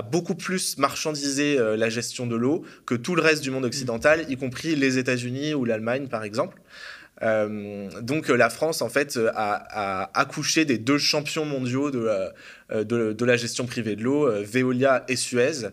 beaucoup 0.10 0.34
plus 0.34 0.80
marchandisé 0.80 1.60
euh, 1.60 1.78
la 1.78 1.88
gestion 1.88 2.26
de 2.26 2.36
l'eau 2.36 2.66
que 2.88 2.96
tout 2.96 3.14
le 3.14 3.22
reste 3.22 3.44
du 3.44 3.52
monde 3.52 3.66
occidental, 3.66 4.26
y 4.28 4.38
compris 4.38 4.76
les 4.76 4.98
États-Unis 4.98 5.54
ou 5.54 5.66
l'Allemagne, 5.66 6.08
par 6.08 6.24
exemple. 6.24 6.60
donc 8.02 8.28
la 8.30 8.50
France, 8.50 8.82
en 8.82 8.90
fait, 8.90 9.20
a, 9.36 10.10
accouché 10.20 10.66
des 10.66 10.80
deux 10.80 10.98
champions 10.98 11.46
mondiaux 11.46 11.92
de, 11.92 12.84
de 12.84 13.26
la 13.26 13.38
gestion 13.38 13.66
privée 13.68 13.96
de 13.96 14.04
l'eau, 14.04 14.30
Veolia 14.44 15.04
et 15.08 15.16
Suez. 15.16 15.70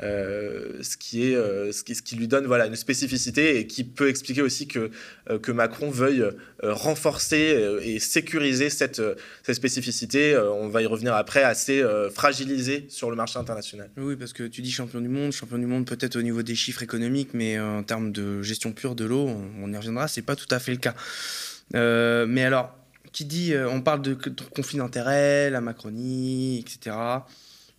Euh, 0.00 0.82
ce, 0.82 0.96
qui 0.96 1.30
est, 1.30 1.34
euh, 1.34 1.70
ce, 1.70 1.84
qui, 1.84 1.94
ce 1.94 2.00
qui 2.00 2.16
lui 2.16 2.26
donne 2.26 2.46
voilà, 2.46 2.66
une 2.66 2.76
spécificité 2.76 3.58
et 3.58 3.66
qui 3.66 3.84
peut 3.84 4.08
expliquer 4.08 4.40
aussi 4.40 4.66
que, 4.66 4.90
euh, 5.28 5.38
que 5.38 5.52
Macron 5.52 5.90
veuille 5.90 6.24
renforcer 6.62 7.78
et 7.82 7.98
sécuriser 7.98 8.70
cette, 8.70 9.02
cette 9.42 9.54
spécificité. 9.54 10.36
on 10.38 10.68
va 10.68 10.80
y 10.80 10.86
revenir 10.86 11.14
après, 11.14 11.42
assez 11.42 11.84
fragilisée 12.14 12.86
sur 12.88 13.10
le 13.10 13.16
marché 13.16 13.38
international. 13.38 13.90
Oui, 13.96 14.14
parce 14.14 14.32
que 14.32 14.44
tu 14.44 14.62
dis 14.62 14.70
champion 14.70 15.00
du 15.00 15.08
monde, 15.08 15.32
champion 15.32 15.58
du 15.58 15.66
monde 15.66 15.86
peut-être 15.86 16.14
au 16.14 16.22
niveau 16.22 16.42
des 16.42 16.54
chiffres 16.54 16.84
économiques, 16.84 17.30
mais 17.34 17.58
en 17.58 17.82
termes 17.82 18.12
de 18.12 18.42
gestion 18.42 18.72
pure 18.72 18.94
de 18.94 19.04
l'eau, 19.04 19.28
on, 19.60 19.72
y 19.72 19.76
reviendra, 19.76 20.06
c'est 20.06 20.22
pas 20.22 20.36
tout 20.36 20.46
à 20.52 20.60
fait 20.60 20.70
le 20.70 20.78
cas. 20.78 20.94
mais 21.74 22.44
alors, 22.44 22.76
qui 23.10 23.24
dit, 23.24 23.54
on 23.68 23.82
parle 23.82 24.02
de, 24.02 24.14
de 24.14 24.42
conflit 24.54 24.78
d'intérêts, 24.78 25.50
la 25.50 25.60
Macronie, 25.60 26.60
etc. 26.60 26.94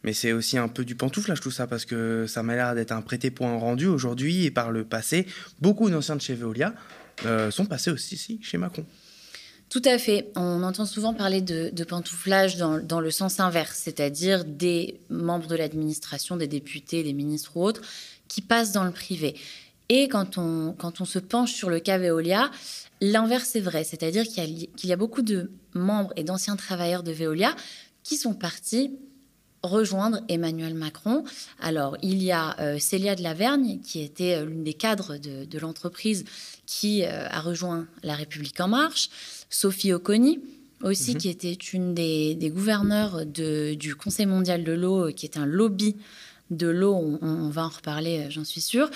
Mais 0.03 0.13
c'est 0.13 0.33
aussi 0.33 0.57
un 0.57 0.67
peu 0.67 0.83
du 0.83 0.95
pantouflage 0.95 1.39
tout 1.39 1.51
ça, 1.51 1.67
parce 1.67 1.85
que 1.85 2.25
ça 2.27 2.43
m'a 2.43 2.55
l'air 2.55 2.75
d'être 2.75 2.91
un 2.91 3.01
prêté 3.01 3.31
point 3.31 3.57
rendu 3.57 3.87
aujourd'hui 3.87 4.45
et 4.45 4.51
par 4.51 4.71
le 4.71 4.83
passé. 4.83 5.25
Beaucoup 5.61 5.89
d'anciens 5.89 6.15
de 6.15 6.21
chez 6.21 6.35
Veolia 6.35 6.73
euh, 7.25 7.51
sont 7.51 7.65
passés 7.65 7.91
aussi 7.91 8.15
ici, 8.15 8.39
chez 8.41 8.57
Macron. 8.57 8.85
Tout 9.69 9.81
à 9.85 9.97
fait. 9.97 10.31
On 10.35 10.61
entend 10.61 10.85
souvent 10.85 11.13
parler 11.13 11.41
de, 11.41 11.83
pantouflage 11.83 12.57
dans, 12.57 12.99
le 12.99 13.11
sens 13.11 13.39
inverse, 13.39 13.79
c'est-à-dire 13.83 14.45
des 14.45 14.99
membres 15.09 15.47
de 15.47 15.55
l'administration, 15.55 16.37
des 16.37 16.47
députés, 16.47 17.01
des 17.01 17.13
ministres 17.13 17.57
ou 17.57 17.63
autres, 17.63 17.81
qui 18.27 18.41
passent 18.41 18.71
dans 18.71 18.83
le 18.83 18.91
privé. 18.91 19.35
Et 19.89 20.07
quand 20.09 20.37
on, 20.37 20.73
quand 20.77 21.01
on 21.01 21.05
se 21.05 21.17
penche 21.17 21.53
sur 21.53 21.69
le 21.69 21.79
cas 21.79 21.97
Veolia, 21.97 22.51
l'inverse 23.01 23.55
est 23.55 23.61
vrai, 23.61 23.83
c'est-à-dire 23.83 24.25
qu'il 24.25 24.67
y, 24.83 24.93
a 24.93 24.95
beaucoup 24.95 25.23
de 25.23 25.51
membres 25.73 26.13
et 26.15 26.23
d'anciens 26.23 26.55
travailleurs 26.55 27.03
de 27.03 27.11
Veolia 27.11 27.55
qui 28.03 28.15
sont 28.15 28.33
partis 28.33 28.91
rejoindre 29.63 30.19
Emmanuel 30.27 30.73
Macron. 30.73 31.23
Alors, 31.59 31.97
il 32.01 32.21
y 32.21 32.31
a 32.31 32.59
euh, 32.59 32.77
Célia 32.79 33.15
de 33.15 33.23
Lavergne, 33.23 33.79
qui 33.81 34.01
était 34.01 34.35
euh, 34.35 34.45
l'une 34.45 34.63
des 34.63 34.73
cadres 34.73 35.17
de, 35.17 35.59
l'entreprise, 35.59 36.25
qui 36.65 37.03
euh, 37.03 37.27
a 37.29 37.39
rejoint 37.39 37.87
La 38.03 38.15
République 38.15 38.59
En 38.59 38.67
Marche. 38.67 39.09
Sophie 39.49 39.93
Oconi, 39.93 40.41
aussi, 40.81 41.13
mhm. 41.13 41.17
qui 41.17 41.29
était 41.29 41.53
une 41.53 41.93
des, 41.93 42.51
gouverneurs 42.53 43.25
du 43.25 43.95
Conseil 43.95 44.25
mondial 44.25 44.63
de 44.63 44.73
l'eau, 44.73 45.11
qui 45.13 45.25
est 45.25 45.37
un 45.37 45.45
lobby 45.45 45.95
de 46.49 46.67
l'eau. 46.67 47.17
On, 47.21 47.49
va 47.49 47.65
en 47.65 47.69
reparler, 47.69 48.25
j'en 48.29 48.43
suis 48.43 48.61
sûre. 48.61 48.89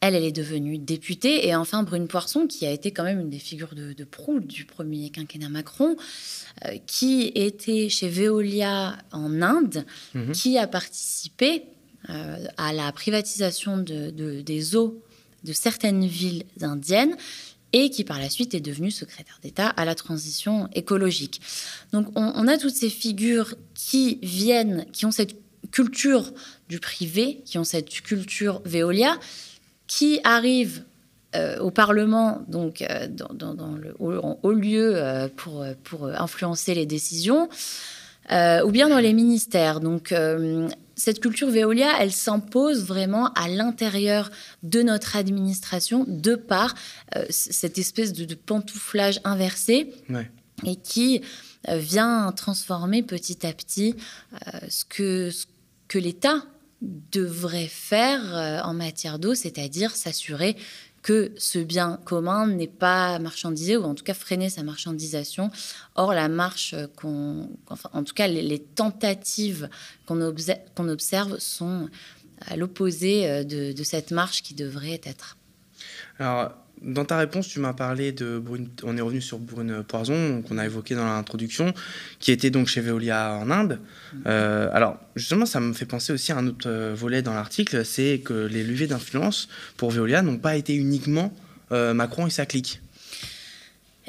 Elle, 0.00 0.14
elle 0.14 0.24
est 0.24 0.32
devenue 0.32 0.78
députée. 0.78 1.46
Et 1.48 1.54
enfin, 1.54 1.82
Brune 1.82 2.08
Poisson, 2.08 2.46
qui 2.46 2.66
a 2.66 2.70
été 2.70 2.92
quand 2.92 3.04
même 3.04 3.20
une 3.20 3.30
des 3.30 3.38
figures 3.38 3.74
de, 3.74 3.92
de 3.92 4.04
proue 4.04 4.40
du 4.40 4.64
premier 4.64 5.10
quinquennat 5.10 5.48
Macron. 5.48 5.96
Euh, 6.64 6.76
qui 6.86 7.30
était 7.36 7.88
chez 7.88 8.08
Veolia 8.08 8.98
en 9.12 9.42
Inde, 9.42 9.84
mhm. 10.14 10.32
qui 10.32 10.58
a 10.58 10.66
participé 10.66 11.62
euh, 12.10 12.44
à 12.56 12.72
la 12.72 12.90
privatisation 12.90 13.78
de, 13.78 14.10
des 14.40 14.74
eaux 14.74 15.00
de 15.44 15.52
certaines 15.52 16.04
villes 16.06 16.44
indiennes 16.60 17.16
et 17.72 17.90
qui 17.90 18.02
par 18.02 18.18
la 18.18 18.28
suite 18.28 18.54
est 18.54 18.60
devenu 18.60 18.90
secrétaire 18.90 19.38
d'État 19.40 19.68
à 19.68 19.84
la 19.84 19.94
transition 19.94 20.68
écologique. 20.74 21.40
Donc 21.92 22.08
on, 22.16 22.48
a 22.48 22.58
toutes 22.58 22.74
ces 22.74 22.90
figures 22.90 23.54
qui 23.74 24.18
viennent, 24.22 24.86
qui 24.90 25.06
ont 25.06 25.12
cette 25.12 25.36
culture 25.70 26.32
du 26.68 26.80
privé, 26.80 27.42
qui 27.44 27.58
ont 27.58 27.64
cette 27.64 27.90
culture 27.90 28.62
Veolia, 28.64 29.16
qui 29.88 30.20
arrivent 30.22 30.84
euh, 31.36 31.58
au 31.58 31.70
Parlement, 31.70 32.42
donc 32.48 32.80
euh, 32.80 33.06
dans, 33.08 33.76
le, 33.76 33.94
haut 33.98 34.52
lieu 34.52 34.92
euh, 34.94 35.28
pour, 35.36 35.66
pour 35.84 36.06
influencer 36.06 36.74
les 36.74 36.86
décisions, 36.86 37.50
ou 38.30 38.70
bien 38.70 38.88
dans 38.88 38.98
les 38.98 39.12
ministères. 39.12 39.80
Donc 39.80 40.14
cette 40.96 41.20
culture 41.20 41.50
Veolia, 41.50 41.90
elle 42.00 42.12
s'impose 42.12 42.84
vraiment 42.84 43.32
à 43.32 43.48
l'intérieur 43.48 44.30
de 44.62 44.82
notre 44.82 45.16
administration 45.16 46.04
de 46.06 46.34
par 46.34 46.74
cette 47.30 47.78
espèce 47.78 48.12
de, 48.12 48.34
pantouflage 48.34 49.20
inversé 49.24 49.94
et 50.66 50.76
qui 50.76 51.22
vient 51.66 52.32
transformer 52.32 53.02
petit 53.02 53.46
à 53.46 53.52
petit 53.54 53.94
ce 54.68 54.84
que, 54.84 55.30
ce 55.30 55.46
que 55.88 55.98
l'État 55.98 56.42
devrait 56.80 57.66
faire 57.66 58.62
en 58.64 58.72
matière 58.72 59.18
d'eau, 59.18 59.34
c'est-à-dire 59.34 59.96
s'assurer 59.96 60.56
que 61.02 61.32
ce 61.36 61.58
bien 61.58 61.98
commun 62.04 62.46
n'est 62.46 62.66
pas 62.66 63.18
marchandisé 63.18 63.76
ou 63.76 63.84
en 63.84 63.94
tout 63.94 64.04
cas 64.04 64.14
freiner 64.14 64.50
sa 64.50 64.62
marchandisation. 64.62 65.50
Or, 65.94 66.12
la 66.12 66.28
marche 66.28 66.74
qu'on, 66.96 67.50
enfin, 67.68 67.90
en 67.92 68.04
tout 68.04 68.14
cas, 68.14 68.26
les, 68.26 68.58
tentatives 68.58 69.68
qu'on 70.06 70.20
observe, 70.20 70.60
observe 70.76 71.38
sont 71.38 71.88
à 72.46 72.56
l'opposé 72.56 73.28
euh, 73.28 73.44
de, 73.44 73.82
cette 73.82 74.10
marche 74.10 74.42
qui 74.42 74.54
devrait 74.54 75.00
être. 75.04 75.36
Dans 76.82 77.04
ta 77.04 77.18
réponse, 77.18 77.48
tu 77.48 77.60
m'as 77.60 77.72
parlé 77.72 78.12
de 78.12 78.38
Brune, 78.38 78.68
on 78.82 78.96
est 78.96 79.00
revenu 79.00 79.20
sur 79.20 79.38
Brune 79.38 79.82
Poison, 79.86 80.42
qu'on 80.42 80.58
a 80.58 80.64
évoqué 80.64 80.94
dans 80.94 81.04
l'introduction, 81.04 81.72
qui 82.20 82.32
était 82.32 82.50
donc 82.50 82.68
chez 82.68 82.80
Veolia 82.80 83.34
en 83.34 83.50
Inde. 83.50 83.80
Euh, 84.26 84.68
alors, 84.72 84.98
justement, 85.16 85.46
ça 85.46 85.60
me 85.60 85.72
fait 85.72 85.86
penser 85.86 86.12
aussi 86.12 86.32
à 86.32 86.38
un 86.38 86.46
autre 86.46 86.68
euh, 86.68 86.94
volet 86.96 87.22
dans 87.22 87.34
l'article, 87.34 87.84
c'est 87.84 88.20
que 88.24 88.46
les 88.46 88.64
leviers 88.64 88.86
d'influence 88.86 89.48
pour 89.76 89.90
Veolia 89.90 90.22
n'ont 90.22 90.38
pas 90.38 90.56
été 90.56 90.74
uniquement 90.74 91.32
euh, 91.72 91.94
Macron 91.94 92.26
et 92.26 92.30
sa 92.30 92.46
clique. 92.46 92.80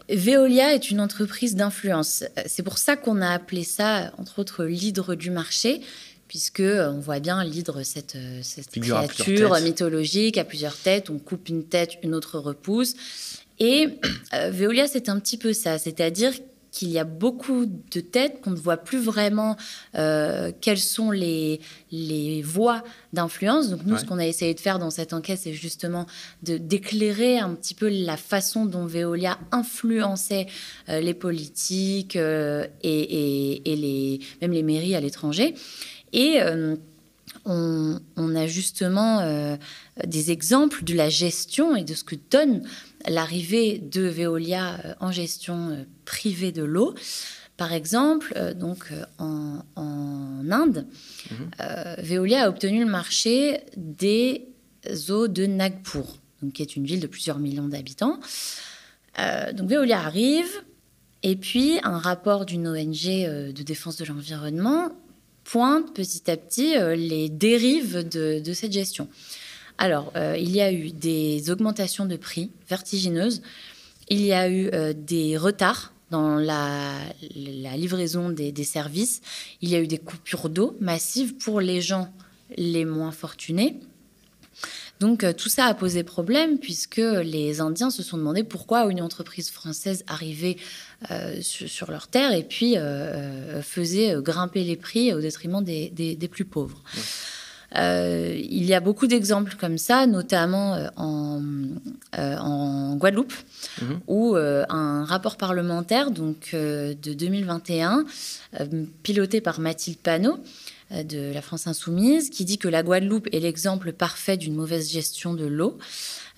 Veolia 0.10 0.74
est 0.74 0.90
une 0.90 1.02
entreprise 1.02 1.56
d'influence. 1.56 2.24
C'est 2.48 2.64
pour 2.64 2.80
ça 2.80 2.96
qu'on 2.96 3.22
a 3.22 3.30
appelé 3.30 3.64
ça, 3.64 4.12
entre 4.18 4.40
autres, 4.40 4.66
l'hydre 4.66 5.14
du 5.14 5.30
marché, 5.30 5.82
puisque 6.30 6.60
euh, 6.62 6.92
on 6.92 7.00
voit 7.00 7.20
bien 7.20 7.44
l'hydre, 7.44 7.82
cette, 7.84 8.16
euh, 8.16 8.40
cette 8.44 8.70
créature 8.70 9.60
mythologique 9.62 10.38
à 10.38 10.46
plusieurs 10.46 10.78
têtes. 10.78 11.10
On 11.10 11.18
coupe 11.18 11.50
une 11.50 11.66
tête, 11.66 11.98
une 12.04 12.14
autre 12.14 12.40
repousse. 12.40 12.94
Et 13.58 13.88
euh, 14.34 14.52
Veolia, 14.52 14.88
c'est 14.88 15.10
un 15.10 15.20
petit 15.20 15.38
peu 15.38 15.52
ça, 15.52 15.80
c'est-à-dire 15.80 16.32
qu'il 16.72 16.90
y 16.90 17.00
a 17.00 17.04
beaucoup 17.04 17.66
de 17.66 18.00
têtes 18.00 18.42
qu'on 18.42 18.52
ne 18.52 18.56
voit 18.56 18.78
plus 18.78 19.00
vraiment 19.00 19.58
quelles 19.92 20.78
sont 20.78 21.10
les, 21.10 21.62
les 21.92 22.44
voies 22.44 22.84
d'influence. 23.12 23.70
Donc 23.70 23.88
nous, 23.88 23.98
ce 23.98 24.06
qu'on 24.06 24.20
a 24.20 24.28
essayé 24.28 24.54
de 24.54 24.60
faire 24.60 24.78
dans 24.78 24.92
cette 24.92 25.12
enquête, 25.12 25.40
c'est 25.42 25.52
justement 25.52 26.06
d'éclairer 26.44 27.40
un 27.40 27.56
petit 27.56 27.74
peu 27.74 27.90
la 27.90 28.18
façon 28.18 28.68
dont 28.68 28.86
Veolia 28.86 29.40
influençait 29.52 30.46
les 30.88 31.16
politiques 31.16 32.16
et, 32.16 32.70
et, 32.84 33.72
et, 33.72 33.76
les, 33.76 34.20
même 34.40 34.52
les 34.52 34.64
mairies 34.64 34.94
à 34.94 35.02
l'étranger. 35.02 35.56
Et 36.14 36.42
euh, 36.42 36.76
on, 37.46 38.36
a 38.36 38.48
justement 38.48 39.20
euh, 39.20 39.56
des 40.06 40.32
exemples 40.32 40.84
de 40.84 40.94
la 40.96 41.10
gestion 41.10 41.76
et 41.76 41.84
de 41.84 41.94
ce 41.94 42.04
que 42.04 42.16
donne 42.32 42.64
l'arrivée 43.08 43.80
de 43.80 44.02
Veolia 44.02 44.80
euh, 44.86 44.94
en 45.00 45.12
gestion 45.12 45.86
privée 46.06 46.52
de 46.52 46.64
l'eau. 46.64 46.96
Par 47.58 47.74
exemple, 47.74 48.34
donc 48.56 48.86
en, 49.18 49.60
Inde, 49.76 50.88
mhm. 51.30 51.50
Veolia 51.98 52.46
a 52.46 52.50
obtenu 52.50 52.86
le 52.86 52.90
marché 52.90 53.60
des 53.76 54.48
eaux 55.10 55.28
de 55.28 55.46
Nagpur, 55.46 56.06
donc, 56.42 56.54
qui 56.54 56.62
est 56.62 56.78
une 56.78 56.86
ville 56.86 57.02
de 57.02 57.08
plusieurs 57.08 57.38
millions 57.38 57.68
d'habitants. 57.68 58.18
donc 59.18 59.70
Veolia 59.70 60.00
arrive, 60.00 60.50
et 61.22 61.36
puis 61.36 61.80
un 61.84 61.98
rapport 61.98 62.46
d'une 62.46 62.66
ONG 62.66 63.04
de 63.04 63.64
défense 63.64 63.98
de 63.98 64.06
l'environnement 64.06 64.94
pointe 65.52 65.94
petit 65.94 66.30
à 66.30 66.38
petit 66.38 66.78
euh, 66.78 66.96
les 66.96 67.28
dérives 67.28 68.08
de, 68.08 68.54
cette 68.54 68.72
gestion. 68.72 69.08
Alors, 69.78 70.12
euh, 70.16 70.36
il 70.38 70.52
y 70.52 70.62
a 70.62 70.72
eu 70.72 70.92
des 70.92 71.50
augmentations 71.50 72.06
de 72.06 72.18
prix 72.18 72.52
vertigineuses, 72.70 73.42
il 74.10 74.22
y 74.22 74.34
a 74.34 74.50
eu 74.50 74.70
euh, 74.74 74.94
des 74.96 75.38
retards 75.38 75.94
dans 76.12 76.36
la, 76.36 76.94
livraison 77.76 78.30
des, 78.30 78.52
des, 78.52 78.64
services, 78.64 79.22
il 79.62 79.70
y 79.70 79.76
a 79.76 79.80
eu 79.80 79.88
des 79.88 80.00
coupures 80.00 80.50
d'eau 80.50 80.76
massives 80.80 81.36
pour 81.36 81.62
les 81.62 81.82
gens 81.82 82.12
les 82.58 82.86
moins 82.86 83.12
fortunés. 83.12 83.80
Donc 85.00 85.26
tout 85.38 85.50
ça 85.50 85.66
a 85.66 85.74
posé 85.74 86.04
problème 86.04 86.58
puisque 86.58 86.98
les 86.98 87.62
Indiens 87.62 87.90
se 87.90 88.04
sont 88.04 88.18
demandé 88.18 88.44
pourquoi 88.44 88.86
une 88.92 89.02
entreprise 89.02 89.50
française 89.50 90.04
arrivait 90.08 90.58
euh, 91.12 91.38
sur, 91.42 91.90
leur 91.90 92.10
terre 92.10 92.34
et 92.34 92.44
puis 92.44 92.76
euh, 92.76 92.82
euh, 92.82 93.62
faisait 93.62 94.16
grimper 94.20 94.66
les 94.66 94.76
prix 94.76 95.14
au 95.14 95.22
détriment 95.22 95.64
des, 95.64 96.30
plus 96.30 96.44
pauvres. 96.44 96.84
il 97.74 98.66
y 98.66 98.74
a 98.74 98.82
beaucoup 98.82 99.08
d'exemples 99.08 99.56
comme 99.58 99.78
ça, 99.78 100.06
notamment 100.06 100.90
en, 100.98 101.42
en, 102.18 102.96
Guadeloupe, 102.98 103.34
mhm. 103.82 104.00
où 104.08 104.36
un 104.36 105.06
rapport 105.06 105.38
parlementaire 105.38 106.12
donc, 106.12 106.50
de 106.54 107.14
2021, 107.14 108.04
piloté 109.04 109.40
par 109.40 109.62
Mathilde 109.62 110.00
Panot, 110.00 110.40
de 110.92 111.32
la 111.34 111.42
France 111.42 111.68
Insoumise, 111.68 112.30
qui 112.30 112.46
dit 112.46 112.58
que 112.58 112.68
la 112.68 112.84
Guadeloupe 112.84 113.28
est 113.32 113.40
l'exemple 113.40 113.94
parfait 113.94 114.38
d'une 114.38 114.56
mauvaise 114.56 114.92
gestion 114.92 115.34
de 115.34 115.46
l'eau. 115.46 115.78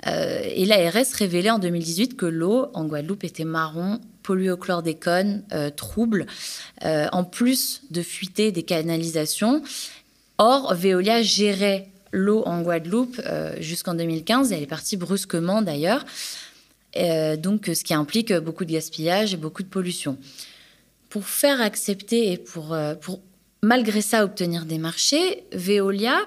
et 0.05 0.65
l'ARS 0.65 1.13
révélait 1.13 1.51
en 1.51 1.59
2018 1.59 2.17
que 2.17 2.25
l'eau 2.25 2.67
en 2.73 2.85
Guadeloupe 2.85 3.23
était 3.23 3.45
marron, 3.45 4.01
pollué 4.21 4.51
au 4.51 4.57
chlordécone, 4.57 5.43
euh, 5.51 5.69
trouble, 5.69 6.25
euh, 6.85 7.07
en 7.11 7.23
plus 7.23 7.81
de 7.91 8.01
fuiter 8.01 8.51
des 8.51 8.63
canalisations. 8.63 9.61
Or, 10.37 10.73
Veolia 10.73 11.21
gérait 11.21 11.87
l'eau 12.11 12.43
en 12.45 12.61
Guadeloupe 12.61 13.21
euh, 13.25 13.55
jusqu'en 13.59 13.93
2015, 13.93 14.51
elle 14.51 14.63
est 14.63 14.67
partie 14.67 14.97
brusquement 14.97 15.61
d'ailleurs, 15.61 16.05
donc 17.37 17.67
ce 17.73 17.83
qui 17.85 17.93
implique 17.93 18.33
beaucoup 18.33 18.65
de 18.65 18.73
gaspillage 18.73 19.33
et 19.33 19.37
beaucoup 19.37 19.63
de 19.63 19.69
pollution. 19.69 20.17
Pour 21.09 21.25
faire 21.25 21.61
accepter 21.61 22.33
et 22.33 22.37
pour, 22.37 22.75
pour 22.99 23.21
malgré 23.61 24.01
ça 24.01 24.23
obtenir 24.23 24.65
des 24.65 24.77
marchés, 24.77 25.43
Veolia 25.53 26.17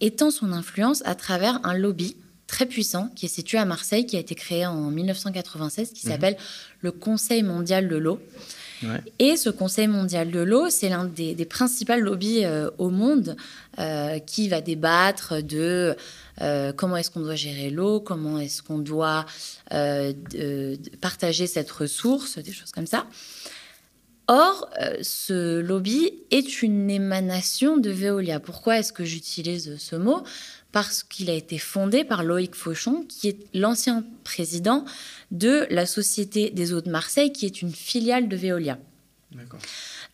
étend 0.00 0.30
son 0.30 0.52
influence 0.52 1.02
à 1.04 1.14
travers 1.14 1.60
un 1.64 1.74
lobby 1.74 2.16
très 2.50 2.66
puissant 2.66 3.08
qui 3.14 3.26
est 3.26 3.30
situé 3.30 3.58
à 3.58 3.64
Marseille, 3.64 4.06
qui 4.06 4.16
a 4.16 4.20
été 4.20 4.34
créé 4.34 4.66
en 4.66 4.90
1996, 4.90 5.92
qui 5.92 6.06
mhm. 6.06 6.12
s'appelle 6.12 6.36
le 6.80 6.90
Conseil 6.92 7.42
mondial 7.42 7.88
de 7.88 7.96
l'eau. 7.96 8.20
Et 9.18 9.36
ce 9.36 9.50
Conseil 9.50 9.88
mondial 9.88 10.30
de 10.30 10.40
l'eau, 10.40 10.70
c'est 10.70 10.88
l'un 10.88 11.04
des, 11.04 11.44
principaux 11.44 12.00
lobbies 12.00 12.44
euh, 12.44 12.70
au 12.78 12.88
monde 12.88 13.36
euh, 13.78 14.18
qui 14.20 14.48
va 14.48 14.62
débattre 14.62 15.42
de 15.42 15.94
euh, 16.40 16.72
comment 16.72 16.96
est-ce 16.96 17.10
qu'on 17.10 17.20
doit 17.20 17.34
gérer 17.34 17.68
l'eau, 17.68 18.00
comment 18.00 18.38
est-ce 18.38 18.62
qu'on 18.62 18.78
doit 18.78 19.26
partager 21.00 21.46
cette 21.46 21.70
ressource, 21.70 22.38
des 22.38 22.52
choses 22.52 22.72
comme 22.72 22.86
ça. 22.86 23.06
Or, 24.32 24.70
ce 25.02 25.58
lobby 25.58 26.12
est 26.30 26.62
une 26.62 26.88
émanation 26.88 27.78
de 27.78 27.90
Veolia. 27.90 28.38
Pourquoi 28.38 28.78
est-ce 28.78 28.92
que 28.92 29.04
j'utilise 29.04 29.76
ce 29.76 29.96
mot? 29.96 30.22
Parce 30.70 31.02
qu'il 31.02 31.30
a 31.30 31.34
été 31.34 31.58
fondé 31.58 32.04
par 32.04 32.22
Loïc 32.22 32.54
Fauchon, 32.54 33.04
qui 33.08 33.26
est 33.26 33.38
l'ancien 33.54 34.04
président 34.22 34.84
de 35.32 35.66
la 35.70 35.84
Société 35.84 36.50
des 36.50 36.72
eaux 36.72 36.80
de 36.80 36.90
Marseille, 36.90 37.32
qui 37.32 37.44
est 37.44 37.60
une 37.60 37.72
filiale 37.72 38.28
de 38.28 38.36
Veolia. 38.36 38.78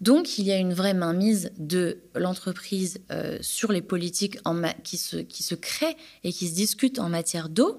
Donc, 0.00 0.38
il 0.38 0.46
y 0.46 0.52
a 0.52 0.57
une 0.57 0.72
vraie 0.72 0.94
mainmise 0.94 1.50
de 1.59 1.98
l'entreprise 2.14 3.00
euh, 3.11 3.37
sur 3.42 3.70
les 3.70 3.83
politiques 3.83 4.38
en 4.46 4.62
qui, 4.83 4.96
se, 4.96 5.18
qui 5.18 5.42
se 5.42 5.55
créent 5.55 5.96
et 6.24 6.33
qui 6.33 6.48
se 6.48 6.55
discutent 6.55 7.00
en 7.00 7.11
matière 7.11 7.50
d'eau. 7.50 7.76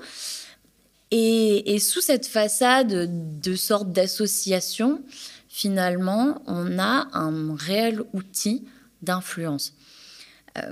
Et, 1.10 1.80
sous 1.80 2.02
cette 2.02 2.28
façade 2.28 3.39
de 3.41 3.56
sorte 3.56 3.91
d'association, 3.91 5.02
finalement, 5.58 6.39
on 6.46 6.78
a 6.78 7.08
un 7.13 7.56
réel 7.56 8.04
outil 8.13 8.63
d'influence. 9.02 9.74
Euh, 10.56 10.72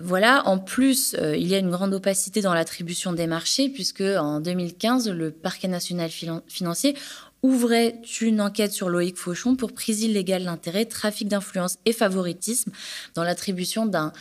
voilà, 0.00 0.46
en 0.46 0.58
plus, 0.58 1.16
euh, 1.18 1.36
il 1.36 1.48
y 1.48 1.56
a 1.56 1.58
une 1.58 1.70
grande 1.70 1.92
opacité 1.92 2.40
dans 2.40 2.54
l'attribution 2.54 3.12
des 3.12 3.26
marchés, 3.26 3.68
puisque 3.68 4.02
en 4.02 4.38
2015, 4.38 5.10
le 5.10 5.32
parquet 5.32 5.66
national 5.66 6.10
financier 6.46 6.94
ouvrait 7.42 8.00
une 8.20 8.40
enquête 8.40 8.72
sur 8.72 8.88
Loïc 8.88 9.16
Fauchon 9.16 9.56
pour 9.56 9.72
prise 9.72 10.00
illégale 10.02 10.44
d'intérêt, 10.44 10.84
trafic 10.84 11.26
d'influence 11.26 11.78
et 11.84 11.92
favoritisme 11.92 12.70
dans 13.16 13.24
l'attribution 13.24 13.84
d'un 13.84 14.12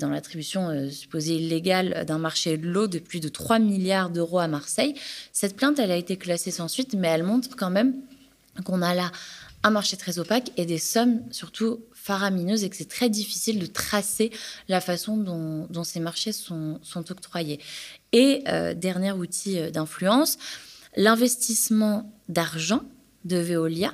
dans 0.00 0.10
l'attribution 0.10 0.68
euh, 0.68 0.90
supposée 0.90 1.34
illégale 1.34 2.04
d'un 2.06 2.18
marché 2.18 2.56
de 2.56 2.68
l'eau 2.68 2.86
de 2.86 3.00
plus 3.00 3.18
de 3.18 3.28
3 3.28 3.58
milliards 3.58 4.10
d'euros 4.10 4.38
à 4.38 4.46
Marseille. 4.46 4.94
Cette 5.32 5.56
plainte, 5.56 5.80
elle 5.80 5.90
a 5.90 5.96
été 5.96 6.16
classée 6.16 6.52
sans 6.52 6.68
suite, 6.68 6.94
mais 6.94 7.08
elle 7.08 7.24
montre 7.24 7.56
quand 7.56 7.70
même 7.70 7.94
qu'on 8.64 8.82
a 8.82 8.94
là 8.94 9.10
un 9.66 9.70
marché 9.70 9.96
très 9.96 10.18
opaque 10.18 10.52
et 10.56 10.64
des 10.64 10.78
sommes 10.78 11.22
surtout 11.32 11.80
faramineuses 11.92 12.62
et 12.62 12.70
que 12.70 12.76
c'est 12.76 12.88
très 12.88 13.10
difficile 13.10 13.58
de 13.58 13.66
tracer 13.66 14.30
la 14.68 14.80
façon 14.80 15.16
dont, 15.16 15.84
ces 15.84 15.98
marchés 15.98 16.32
sont, 16.32 16.78
octroyés. 17.10 17.58
Et 18.12 18.44
euh, 18.46 18.74
dernier 18.74 19.10
outil 19.10 19.58
euh, 19.58 19.70
d'influence, 19.70 20.38
l'investissement 20.96 22.12
d'argent 22.28 22.82
de 23.24 23.38
Veolia 23.38 23.92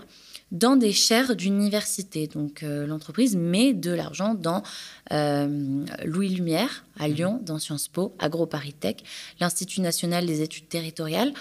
dans 0.51 0.77
des 0.77 0.93
chaires 0.93 1.35
d'université. 1.35 2.27
Donc 2.27 2.63
euh, 2.63 2.87
l'entreprise 2.87 3.35
met 3.35 3.73
de 3.73 3.93
l'argent 3.93 4.35
dans 4.35 4.63
Louis 5.11 6.29
Lumière 6.29 6.85
à 6.99 7.09
mhm. 7.09 7.15
Lyon, 7.15 7.41
dans 7.43 7.59
Sciences 7.59 7.89
Po, 7.89 8.15
AgroParisTech, 8.19 9.05
l'Institut 9.41 9.81
national 9.81 10.27
des 10.27 10.43
études 10.43 10.69
territoriales. 10.69 11.33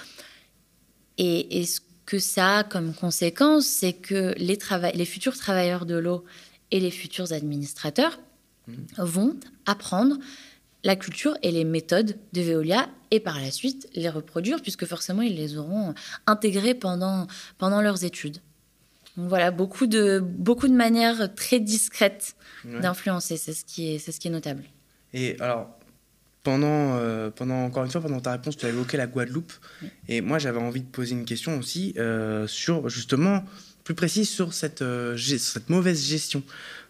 Et, 1.18 1.60
et 1.60 1.66
ce 1.66 1.82
que 2.12 2.20
ça 2.20 2.58
a 2.58 2.64
comme 2.66 2.94
conséquence, 2.94 3.66
c'est 3.66 3.94
que 3.94 4.34
les, 4.36 4.60
les 4.94 5.06
futurs 5.06 5.38
travailleurs 5.38 5.86
de 5.86 5.96
l'eau 5.96 6.26
et 6.70 6.82
les 6.82 6.92
futurs 6.92 7.32
administrateurs 7.32 8.20
mmh. 8.68 8.74
vont 8.98 9.38
apprendre 9.66 10.18
la 10.84 10.98
culture 10.98 11.38
et 11.42 11.52
les 11.52 11.64
méthodes 11.64 12.18
de 12.34 12.42
Veolia 12.42 12.90
et 13.12 13.22
par 13.22 13.40
la 13.40 13.50
suite 13.50 13.88
les 13.94 14.10
reproduire 14.10 14.62
puisque 14.62 14.86
forcément 14.86 15.22
ils 15.22 15.38
les 15.38 15.58
auront 15.58 15.94
intégrés 16.28 16.74
pendant, 16.74 17.28
pendant 17.58 17.82
leurs 17.82 18.04
études. 18.04 18.40
Donc 19.16 19.30
voilà, 19.30 19.50
beaucoup 19.50 19.88
de, 19.88 20.20
beaucoup 20.20 20.68
de 20.68 20.76
manières 20.76 21.34
très 21.34 21.62
discrètes 21.62 22.36
d'influencer, 22.66 23.38
c'est 23.38 23.54
ce, 23.54 23.64
qui 23.64 23.96
est, 23.96 24.00
ce 24.00 24.20
qui 24.20 24.28
est 24.28 24.32
notable. 24.32 24.66
Et 25.14 25.38
alors, 25.40 25.80
pendant, 26.44 26.98
euh, 26.98 27.30
pendant, 27.30 27.64
encore 27.64 27.84
une 27.86 27.92
fois, 27.92 28.02
pendant 28.02 28.20
ta 28.20 28.32
réponse, 28.32 28.58
tu 28.58 28.66
as 28.66 28.70
évoqué 28.70 28.98
la 28.98 29.08
Guadeloupe. 29.08 29.54
Et 30.08 30.22
moi, 30.22 30.40
j'avais 30.40 30.60
envie 30.60 30.82
de 30.82 30.88
poser 30.88 31.14
une 31.14 31.26
question 31.26 31.58
aussi 31.58 31.94
euh, 31.98 32.48
sur 32.48 32.90
justement 32.90 33.44
plus 33.84 33.96
précise 33.96 34.30
sur 34.30 34.54
cette, 34.54 34.82
euh, 34.82 35.18
cette 35.18 35.70
mauvaise 35.70 36.04
gestion. 36.04 36.44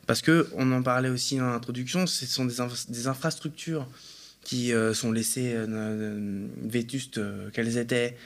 Parce 0.08 0.22
que 0.22 0.48
on 0.56 0.72
en 0.72 0.82
parlait 0.82 1.10
aussi 1.10 1.38
dans 1.38 1.50
l'introduction, 1.50 2.08
ce 2.08 2.26
sont 2.26 2.46
des, 2.46 2.56
des 2.90 3.08
infrastructures 3.08 3.88
qui 4.44 4.74
sont 4.94 5.12
laissées 5.12 5.56
vétustes 6.64 7.22
qu'elles 7.54 7.78
étaient 7.78 8.18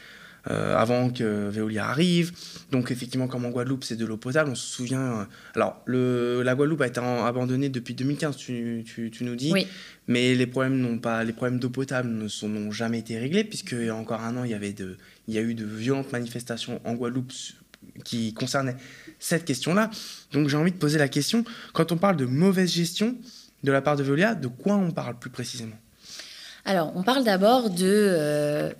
avant 0.47 1.09
que 1.09 1.49
Veolia 1.49 1.87
arrive. 1.87 2.31
Donc 2.71 2.91
effectivement, 2.91 3.27
comme 3.27 3.45
en 3.45 3.49
Guadeloupe, 3.49 3.83
c'est 3.83 3.95
de 3.95 4.05
l'eau 4.05 4.17
potable. 4.17 4.51
On 4.51 4.55
se 4.55 4.65
souvient. 4.65 5.27
alors, 5.55 5.81
le, 5.85 6.41
la 6.43 6.55
Guadeloupe 6.55 6.81
a 6.81 6.87
été 6.87 6.99
abandonnée 6.99 7.69
depuis 7.69 7.93
2015, 7.93 8.37
tu, 8.37 8.83
tu, 8.85 9.11
tu 9.11 9.23
nous 9.23 9.35
dis. 9.35 9.53
Mais 10.07 10.35
les 10.35 10.47
problèmes 10.47 10.77
n'ont 10.77 10.99
pas, 10.99 11.23
les 11.23 11.33
problèmes 11.33 11.59
d'eau 11.59 11.69
potable 11.69 12.09
n'ont 12.09 12.71
jamais 12.71 12.99
été 12.99 13.17
réglés 13.17 13.43
puisque 13.43 13.71
il 13.71 13.85
y 13.85 13.89
a 13.89 13.95
encore 13.95 14.21
un 14.21 14.37
an, 14.37 14.43
il 14.43 14.51
y 14.51 14.53
avait 14.53 14.73
de, 14.73 14.97
il 15.27 15.33
y 15.33 15.37
a 15.37 15.41
eu 15.41 15.55
de 15.55 15.65
violentes 15.65 16.11
manifestations 16.11 16.79
en 16.85 16.93
Guadeloupe 16.93 17.31
qui 18.03 18.33
concernait 18.33 18.75
cette 19.19 19.45
question-là. 19.45 19.89
Donc 20.31 20.49
j'ai 20.49 20.57
envie 20.57 20.71
de 20.71 20.77
poser 20.77 20.97
la 20.97 21.07
question, 21.07 21.43
quand 21.73 21.91
on 21.91 21.97
parle 21.97 22.17
de 22.17 22.25
mauvaise 22.25 22.71
gestion 22.71 23.15
de 23.63 23.71
la 23.71 23.81
part 23.81 23.95
de 23.95 24.03
Veolia, 24.03 24.35
de 24.35 24.47
quoi 24.47 24.75
on 24.75 24.91
parle 24.91 25.17
plus 25.17 25.29
précisément? 25.29 25.77
Alors 26.65 26.91
on 26.95 27.03
parle 27.03 27.23
d'abord 27.23 27.69
de, 27.69 27.83
euh, 27.83 28.71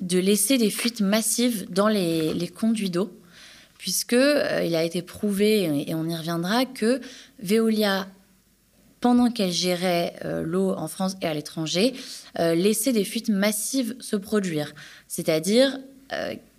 de 0.00 0.18
laisser 0.18 0.58
des 0.58 0.70
fuites 0.70 1.00
massives 1.00 1.70
dans 1.70 1.88
les, 1.88 2.34
les 2.34 2.48
conduits 2.48 2.90
d'eau, 2.90 3.10
puisque 3.78 4.12
euh, 4.12 4.62
il 4.64 4.74
a 4.74 4.84
été 4.84 5.02
prouvé, 5.02 5.84
et 5.88 5.94
on 5.94 6.08
y 6.08 6.16
reviendra, 6.16 6.64
que 6.66 7.00
Veolia 7.42 8.06
pendant 9.00 9.30
qu'elle 9.30 9.52
gérait 9.52 10.14
l'eau 10.44 10.72
en 10.72 10.86
France 10.86 11.16
et 11.22 11.26
à 11.26 11.32
l'étranger, 11.32 11.94
laissait 12.36 12.92
des 12.92 13.04
fuites 13.04 13.30
massives 13.30 13.96
se 13.98 14.14
produire. 14.14 14.74
C'est-à-dire 15.08 15.78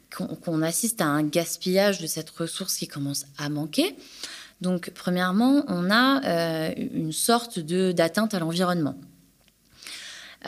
qu'on 0.10 0.64
assiste 0.64 1.02
à 1.02 1.06
un 1.06 1.22
gaspillage 1.22 2.02
de 2.02 2.08
cette 2.08 2.32
ressource 2.32 2.78
qui 2.78 2.88
commence 2.88 3.28
à 3.38 3.50
manquer. 3.50 3.96
Donc, 4.62 4.92
premièrement, 4.94 5.64
on 5.68 5.90
a 5.90 6.24
euh, 6.24 6.74
une 6.78 7.12
sorte 7.12 7.60
d'atteinte 7.60 8.34
à 8.36 8.40
l'environnement. 8.40 8.96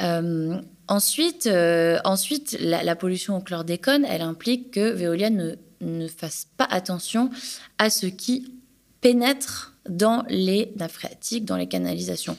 Euh, 0.01 0.61
ensuite, 0.87 1.47
euh, 1.47 1.99
ensuite 2.03 2.57
la, 2.59 2.95
pollution 2.95 3.37
au 3.37 3.41
chlordécone, 3.41 4.05
elle 4.05 4.21
implique 4.21 4.71
que 4.71 4.91
Veolia 4.91 5.29
ne, 5.29 5.55
ne, 5.81 6.07
fasse 6.07 6.47
pas 6.57 6.67
attention 6.69 7.29
à 7.77 7.89
ce 7.89 8.05
qui 8.05 8.53
pénètre 9.01 9.73
dans 9.89 10.23
les 10.29 10.71
nappes 10.77 10.91
phréatiques, 10.91 11.45
dans 11.45 11.57
les 11.57 11.67
canalisations. 11.67 12.37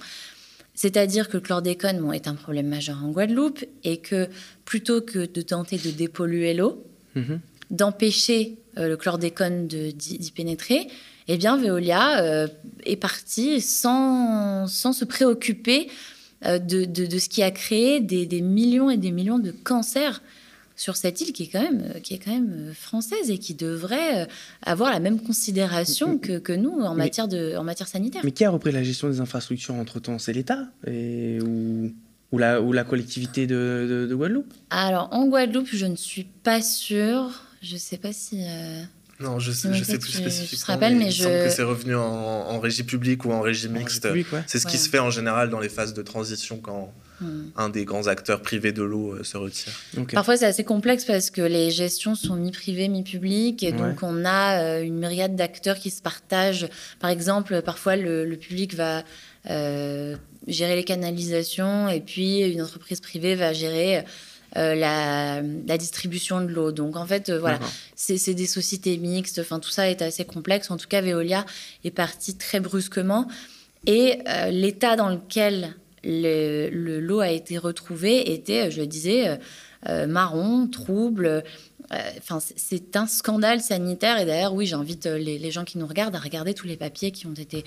C'est-à-dire 0.74 1.28
que 1.28 1.34
le 1.34 1.40
chlordécone 1.40 2.12
est 2.14 2.26
un 2.26 2.34
problème 2.34 2.66
majeur 2.66 3.04
en 3.04 3.10
Guadeloupe 3.10 3.64
et 3.84 3.98
que 3.98 4.28
plutôt 4.64 5.00
que 5.00 5.26
de 5.26 5.42
tenter 5.42 5.78
de 5.78 5.90
dépolluer 5.90 6.54
l'eau, 6.54 6.84
mhm. 7.14 7.40
d'empêcher 7.70 8.58
le 8.76 8.96
chlordécone 8.96 9.68
d'y 9.68 10.32
pénétrer, 10.34 10.88
eh 11.28 11.38
bien, 11.38 11.56
Veolia 11.56 12.22
euh, 12.22 12.48
est 12.84 12.96
parti 12.96 13.60
sans, 13.60 14.66
sans 14.66 14.92
se 14.92 15.04
préoccuper 15.04 15.88
euh, 16.46 16.58
de, 16.58 16.84
de, 16.84 17.18
ce 17.18 17.28
qui 17.28 17.42
a 17.42 17.50
créé 17.50 18.00
des, 18.00 18.26
des, 18.26 18.40
millions 18.40 18.90
et 18.90 18.96
des 18.96 19.10
millions 19.10 19.38
de 19.38 19.50
cancers 19.50 20.22
sur 20.76 20.96
cette 20.96 21.20
île 21.20 21.32
qui 21.32 21.44
est 21.44 21.48
quand 21.48 21.62
même, 21.62 21.82
euh, 21.94 22.00
qui 22.00 22.14
est 22.14 22.18
quand 22.18 22.32
même 22.32 22.72
française 22.74 23.30
et 23.30 23.38
qui 23.38 23.54
devrait 23.54 24.28
avoir 24.62 24.90
la 24.90 25.00
même 25.00 25.20
considération 25.20 26.18
que, 26.18 26.38
que 26.38 26.52
nous 26.52 26.80
en 26.80 26.94
matière, 26.94 27.28
de, 27.28 27.56
en 27.56 27.64
matière 27.64 27.88
sanitaire. 27.88 28.22
Mais 28.24 28.32
qui 28.32 28.44
a 28.44 28.50
repris 28.50 28.72
la 28.72 28.82
gestion 28.82 29.08
des 29.08 29.20
infrastructures 29.20 29.74
entre-temps? 29.74 30.18
C'est 30.18 30.32
l'État 30.32 30.66
et, 30.86 31.38
ou, 31.40 31.92
ou, 32.32 32.38
la, 32.38 32.60
ou 32.60 32.72
la 32.72 32.84
collectivité 32.84 33.46
de, 33.46 34.06
de, 34.08 34.14
Guadeloupe? 34.14 34.52
Alors, 34.70 35.08
en 35.12 35.26
Guadeloupe, 35.26 35.68
je 35.72 35.86
ne 35.86 35.96
suis 35.96 36.26
pas 36.42 36.60
sûre. 36.60 37.44
Je 37.62 37.74
ne 37.74 37.78
sais 37.78 37.98
pas 37.98 38.12
si... 38.12 38.42
Non, 39.24 39.38
je 39.38 39.52
sais, 39.52 39.72
je 39.72 39.82
sais 39.82 39.98
plus 39.98 40.12
spécifiquement. 40.12 40.76
mais, 40.78 40.90
mais 40.90 41.10
je... 41.10 41.22
il 41.22 41.22
semble 41.22 41.44
que 41.44 41.50
c'est 41.50 41.62
revenu 41.62 41.96
en, 41.96 42.60
régie 42.60 42.82
publique 42.82 43.24
ou 43.24 43.32
en 43.32 43.40
régie 43.40 43.68
mixte. 43.68 44.06
C'est 44.46 44.58
ce 44.58 44.66
qui 44.66 44.78
se 44.78 44.88
fait 44.88 44.98
en 44.98 45.10
général 45.10 45.50
dans 45.50 45.60
les 45.60 45.68
phases 45.68 45.94
de 45.94 46.02
transition 46.02 46.58
quand 46.58 46.92
hmm. 47.20 47.44
un 47.56 47.68
des 47.68 47.84
grands 47.84 48.06
acteurs 48.06 48.42
privés 48.42 48.72
de 48.72 48.82
l'eau 48.82 49.14
euh, 49.14 49.24
se 49.24 49.36
retire. 49.36 49.72
Parfois, 50.12 50.36
c'est 50.36 50.46
assez 50.46 50.64
complexe 50.64 51.04
parce 51.04 51.30
que 51.30 51.42
les 51.42 51.70
gestions 51.70 52.14
sont 52.14 52.36
mi-privées, 52.36 52.88
mi-publiques. 52.88 53.62
Et 53.62 53.72
donc, 53.72 54.02
on 54.02 54.24
a 54.24 54.60
euh, 54.60 54.82
une 54.82 54.98
myriade 54.98 55.36
d'acteurs 55.36 55.78
qui 55.78 55.90
se 55.90 56.02
partagent. 56.02 56.68
Par 57.00 57.10
exemple, 57.10 57.62
parfois, 57.62 57.96
le, 57.96 58.36
public 58.36 58.74
va 58.74 59.04
euh, 59.50 60.16
gérer 60.46 60.76
les 60.76 60.84
canalisations 60.84 61.88
et 61.88 62.00
puis 62.00 62.40
une 62.40 62.62
entreprise 62.62 63.00
privée 63.00 63.34
va 63.34 63.52
gérer 63.52 64.04
euh, 64.56 64.74
la, 64.76 65.78
distribution 65.78 66.40
de 66.40 66.46
l'eau. 66.46 66.70
Donc 66.70 66.96
en 66.96 67.06
fait, 67.06 67.28
euh, 67.28 67.40
voilà, 67.40 67.58
c'est 67.96 68.34
des 68.34 68.46
sociétés 68.46 68.96
mixtes. 68.98 69.40
Enfin, 69.40 69.58
tout 69.58 69.70
ça 69.70 69.90
est 69.90 70.00
assez 70.00 70.24
complexe. 70.24 70.70
En 70.70 70.76
tout 70.76 70.86
cas, 70.86 71.00
Veolia 71.00 71.44
est 71.82 71.90
parti 71.90 72.36
très 72.36 72.60
brusquement 72.60 73.26
et 73.86 74.18
euh, 74.28 74.50
l'état 74.50 74.94
dans 74.94 75.08
lequel 75.08 75.74
le, 76.04 77.00
l'eau 77.00 77.20
a 77.20 77.30
été 77.30 77.58
retrouvée 77.58 78.32
était, 78.32 78.70
je 78.70 78.80
le 78.80 78.86
disais, 78.86 79.38
marron, 80.06 80.68
trouble. 80.68 81.42
Enfin, 82.18 82.38
c'est 82.40 82.96
un 82.96 83.06
scandale 83.06 83.60
sanitaire. 83.60 84.18
Et 84.20 84.24
d'ailleurs, 84.24 84.54
oui, 84.54 84.66
j'invite 84.66 85.06
les, 85.06 85.38
les, 85.38 85.50
gens 85.50 85.64
qui 85.64 85.78
nous 85.78 85.86
regardent 85.86 86.14
à 86.14 86.20
regarder 86.20 86.54
tous 86.54 86.66
les 86.66 86.76
papiers 86.76 87.10
qui 87.10 87.26
ont 87.26 87.34
été 87.34 87.64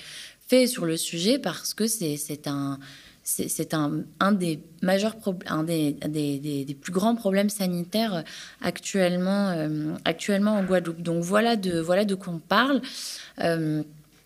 faits 0.47 0.69
sur 0.69 0.85
le 0.85 0.97
sujet 0.97 1.39
parce 1.39 1.73
que 1.73 1.87
c'est 1.87 2.47
un 2.47 2.79
c'est 3.29 3.73
un, 3.73 4.31
des 4.31 4.61
majeurs 4.81 5.17
un 5.47 5.63
des, 5.63 6.77
plus 6.81 6.93
grands 6.93 7.15
problèmes 7.15 7.49
sanitaires 7.49 8.23
actuellement, 8.61 9.49
euh, 9.49 9.95
actuellement 10.05 10.53
en 10.53 10.63
Guadeloupe. 10.63 11.01
Donc 11.01 11.23
voilà 11.23 11.57
de, 11.57 11.77
voilà 11.79 12.05
de 12.05 12.15
quoi 12.15 12.33
on 12.33 12.39
parle. 12.39 12.81
Euh, 13.41 13.83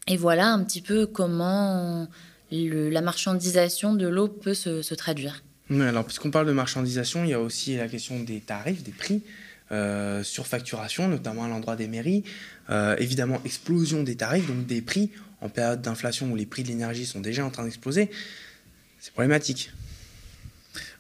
et 0.07 0.17
voilà 0.17 0.49
un 0.49 0.63
petit 0.63 0.81
peu 0.81 1.07
comment 1.07 2.07
la 2.51 3.01
marchandisation 3.01 3.95
de 3.95 4.07
l'eau 4.07 4.27
peut 4.27 4.53
se, 4.53 4.93
traduire. 4.93 5.41
alors, 5.71 6.05
puisqu'on 6.05 6.29
parle 6.29 6.45
de 6.45 6.51
marchandisation, 6.51 7.23
il 7.23 7.31
y 7.31 7.33
a 7.33 7.39
aussi 7.39 7.77
la 7.77 7.87
question 7.87 8.19
des 8.19 8.39
tarifs, 8.39 8.83
des 8.83 8.91
prix. 8.91 9.23
Euh, 9.71 10.21
surfacturation, 10.21 11.07
notamment 11.07 11.45
à 11.45 11.47
l'endroit 11.47 11.77
des 11.77 11.87
mairies. 11.87 12.23
évidemment, 12.99 13.41
explosion 13.45 14.03
des 14.03 14.15
tarifs, 14.15 14.45
donc 14.45 14.67
des 14.67 14.81
prix 14.81 15.09
en 15.39 15.49
période 15.49 15.81
d'inflation 15.81 16.31
où 16.31 16.35
les 16.35 16.45
prix 16.45 16.61
de 16.61 16.67
l'énergie 16.67 17.07
sont 17.07 17.19
déjà 17.19 17.43
en 17.43 17.49
train 17.49 17.63
d'exploser. 17.63 18.11
C'est 19.01 19.13
problématique. 19.13 19.71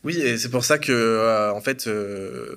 Oui, 0.03 0.17
et 0.17 0.39
c'est 0.39 0.49
pour 0.49 0.65
ça 0.65 0.79
que, 0.79 0.91
euh, 0.91 1.53
en 1.53 1.61
fait, 1.61 1.85
euh, 1.85 2.55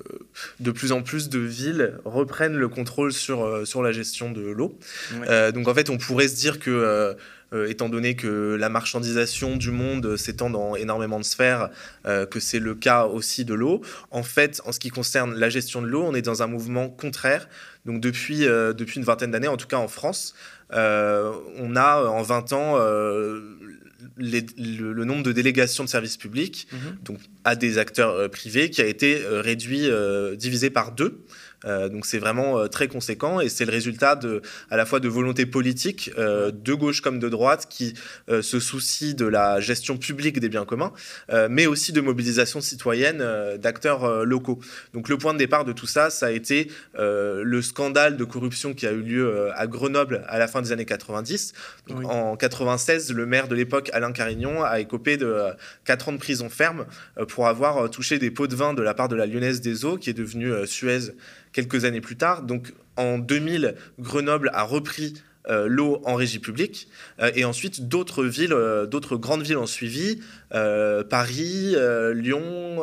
de 0.59 0.71
plus 0.71 0.91
en 0.91 1.03
plus 1.03 1.29
de 1.29 1.37
villes 1.37 1.99
reprennent 2.03 2.55
le 2.55 2.67
contrôle 2.67 3.13
sur, 3.13 3.45
euh, 3.45 3.65
sur 3.65 3.83
la 3.83 3.91
gestion 3.91 4.31
de 4.31 4.41
l'eau. 4.41 4.79
donc, 5.53 5.67
en 5.67 5.73
fait, 5.75 5.91
on 5.91 5.97
pourrait 5.97 6.27
se 6.27 6.35
dire 6.35 6.57
que, 6.57 7.15
étant 7.69 7.87
donné 7.87 8.15
que 8.15 8.57
la 8.59 8.69
marchandisation 8.69 9.55
du 9.55 9.69
monde 9.69 10.17
s'étend 10.17 10.49
dans 10.49 10.75
énormément 10.75 11.19
de 11.19 11.23
sphères, 11.23 11.69
que 12.03 12.39
c'est 12.39 12.59
le 12.59 12.73
cas 12.73 13.05
aussi 13.05 13.45
de 13.45 13.53
l'eau, 13.53 13.81
en 14.09 14.23
fait, 14.23 14.61
en 14.65 14.71
ce 14.71 14.79
qui 14.79 14.89
concerne 14.89 15.35
la 15.35 15.49
gestion 15.49 15.83
de 15.83 15.87
l'eau, 15.87 16.03
on 16.03 16.15
est 16.15 16.23
dans 16.23 16.41
un 16.41 16.47
mouvement 16.47 16.89
contraire. 16.89 17.47
Donc, 17.85 18.01
depuis, 18.01 18.39
depuis 18.39 18.97
une 18.97 19.05
vingtaine 19.05 19.31
d'années, 19.31 19.47
en 19.47 19.57
tout 19.57 19.67
cas 19.67 19.77
en 19.77 19.87
France, 19.87 20.33
on 20.71 21.75
a 21.75 22.03
en 22.03 22.23
20 22.23 22.53
ans 22.53 22.77
le, 24.17 25.03
nombre 25.03 25.23
de 25.23 25.31
délégations 25.31 25.83
de 25.83 25.89
services 25.89 26.17
publics 26.17 26.67
mhm. 26.71 26.97
donc, 27.03 27.19
à 27.43 27.55
des 27.55 27.77
acteurs 27.77 28.11
euh, 28.11 28.27
privés 28.27 28.69
qui 28.69 28.81
a 28.81 28.85
été 28.85 29.21
euh, 29.23 29.41
réduit, 29.41 29.89
euh, 29.89 30.35
divisé 30.35 30.69
par 30.69 30.91
deux. 30.91 31.25
Euh, 31.65 31.89
donc 31.89 32.05
c'est 32.05 32.19
vraiment 32.19 32.59
euh, 32.59 32.67
très 32.67 32.87
conséquent 32.87 33.39
et 33.39 33.49
c'est 33.49 33.65
le 33.65 33.71
résultat 33.71 34.15
de, 34.15 34.41
à 34.69 34.77
la 34.77 34.85
fois 34.85 34.99
de 34.99 35.07
volonté 35.07 35.45
politique 35.45 36.11
euh, 36.17 36.51
de 36.51 36.73
gauche 36.73 37.01
comme 37.01 37.19
de 37.19 37.29
droite 37.29 37.67
qui 37.69 37.93
se 38.27 38.59
soucient 38.59 39.13
de 39.13 39.25
la 39.25 39.59
gestion 39.59 39.97
publique 39.97 40.39
des 40.39 40.49
biens 40.49 40.65
communs, 40.65 40.91
mais 41.49 41.65
aussi 41.67 41.91
de 41.91 42.01
mobilisation 42.01 42.61
citoyenne 42.61 43.23
d'acteurs 43.57 44.25
locaux. 44.25 44.59
Donc 44.93 45.09
le 45.09 45.17
point 45.17 45.33
de 45.33 45.37
départ 45.37 45.65
de 45.65 45.71
tout 45.71 45.85
ça, 45.85 46.09
ça 46.09 46.27
a 46.27 46.31
été 46.31 46.71
le 46.97 47.61
scandale 47.61 48.17
de 48.17 48.23
corruption 48.23 48.73
qui 48.73 48.87
a 48.87 48.91
eu 48.91 49.01
lieu 49.01 49.51
à 49.55 49.67
Grenoble 49.67 50.23
à 50.27 50.39
la 50.39 50.47
fin 50.47 50.61
des 50.61 50.71
années 50.71 50.85
90. 50.85 51.53
En 52.03 52.35
96, 52.35 53.13
le 53.13 53.25
maire 53.25 53.47
de 53.47 53.55
l'époque, 53.55 53.89
Alain 53.93 54.11
Carignon, 54.11 54.63
a 54.63 54.79
écopé 54.79 55.17
de 55.17 55.35
4 55.85 56.09
ans 56.09 56.13
de 56.13 56.17
prison 56.17 56.49
ferme 56.49 56.85
pour 57.27 57.47
avoir 57.47 57.89
touché 57.89 58.17
des 58.17 58.31
pots 58.31 58.47
de 58.47 58.55
vin 58.55 58.73
de 58.73 58.81
la 58.81 58.93
part 58.93 59.07
de 59.07 59.15
la 59.15 59.25
Lyonnaise 59.25 59.61
des 59.61 59.85
Eaux, 59.85 59.97
qui 59.97 60.09
est 60.09 60.13
devenue 60.13 60.51
Suez 60.65 61.11
quelques 61.55 61.85
années 61.85 62.01
plus 62.01 62.17
tard. 62.17 62.43
Donc 62.43 62.73
en 62.97 63.17
2000, 63.17 63.75
Grenoble 63.99 64.51
a 64.53 64.63
repris 64.63 65.13
euh, 65.47 65.67
l'eau 65.67 66.01
en 66.03 66.15
régie 66.15 66.39
publique. 66.39 66.89
Euh, 67.21 67.31
et 67.33 67.45
ensuite, 67.45 67.87
d'autres 67.87 68.25
villes, 68.25 68.53
euh, 68.53 68.85
d'autres 68.85 69.15
grandes 69.15 69.43
villes 69.43 69.57
ont 69.57 69.65
suivi. 69.65 70.19
Paris, 71.09 71.75
Lyon, 72.13 72.81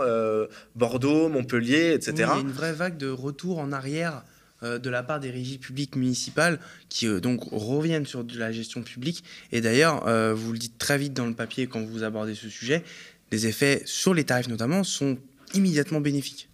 Bordeaux, 0.74 1.28
Montpellier, 1.28 1.92
etc. 1.92 2.12
il 2.16 2.20
y 2.20 2.24
a 2.24 2.38
une 2.40 2.50
vraie 2.50 2.72
vague 2.72 2.96
de 2.98 3.08
retour 3.08 3.58
en 3.58 3.72
arrière 3.72 4.24
de 4.62 4.90
la 4.90 5.02
part 5.02 5.18
des 5.18 5.30
régies 5.30 5.58
publiques 5.58 5.96
municipales 5.96 6.60
qui 6.88 7.08
donc 7.20 7.40
reviennent 7.50 8.06
sur 8.06 8.24
de 8.24 8.38
la 8.38 8.52
gestion 8.52 8.82
publique. 8.82 9.24
Et 9.52 9.60
d'ailleurs, 9.62 10.04
vous 10.34 10.52
le 10.52 10.58
dites 10.58 10.76
très 10.76 10.98
vite 10.98 11.14
dans 11.14 11.26
le 11.26 11.32
papier 11.32 11.66
quand 11.66 11.80
vous 11.80 12.04
abordez 12.04 12.34
ce 12.34 12.50
sujet, 12.50 12.84
les 13.32 13.46
effets 13.46 13.82
sur 13.86 14.12
les 14.12 14.24
tarifs 14.24 14.48
notamment 14.48 14.84
sont 14.84 15.16
immédiatement 15.54 16.02
bénéfiques. 16.02 16.50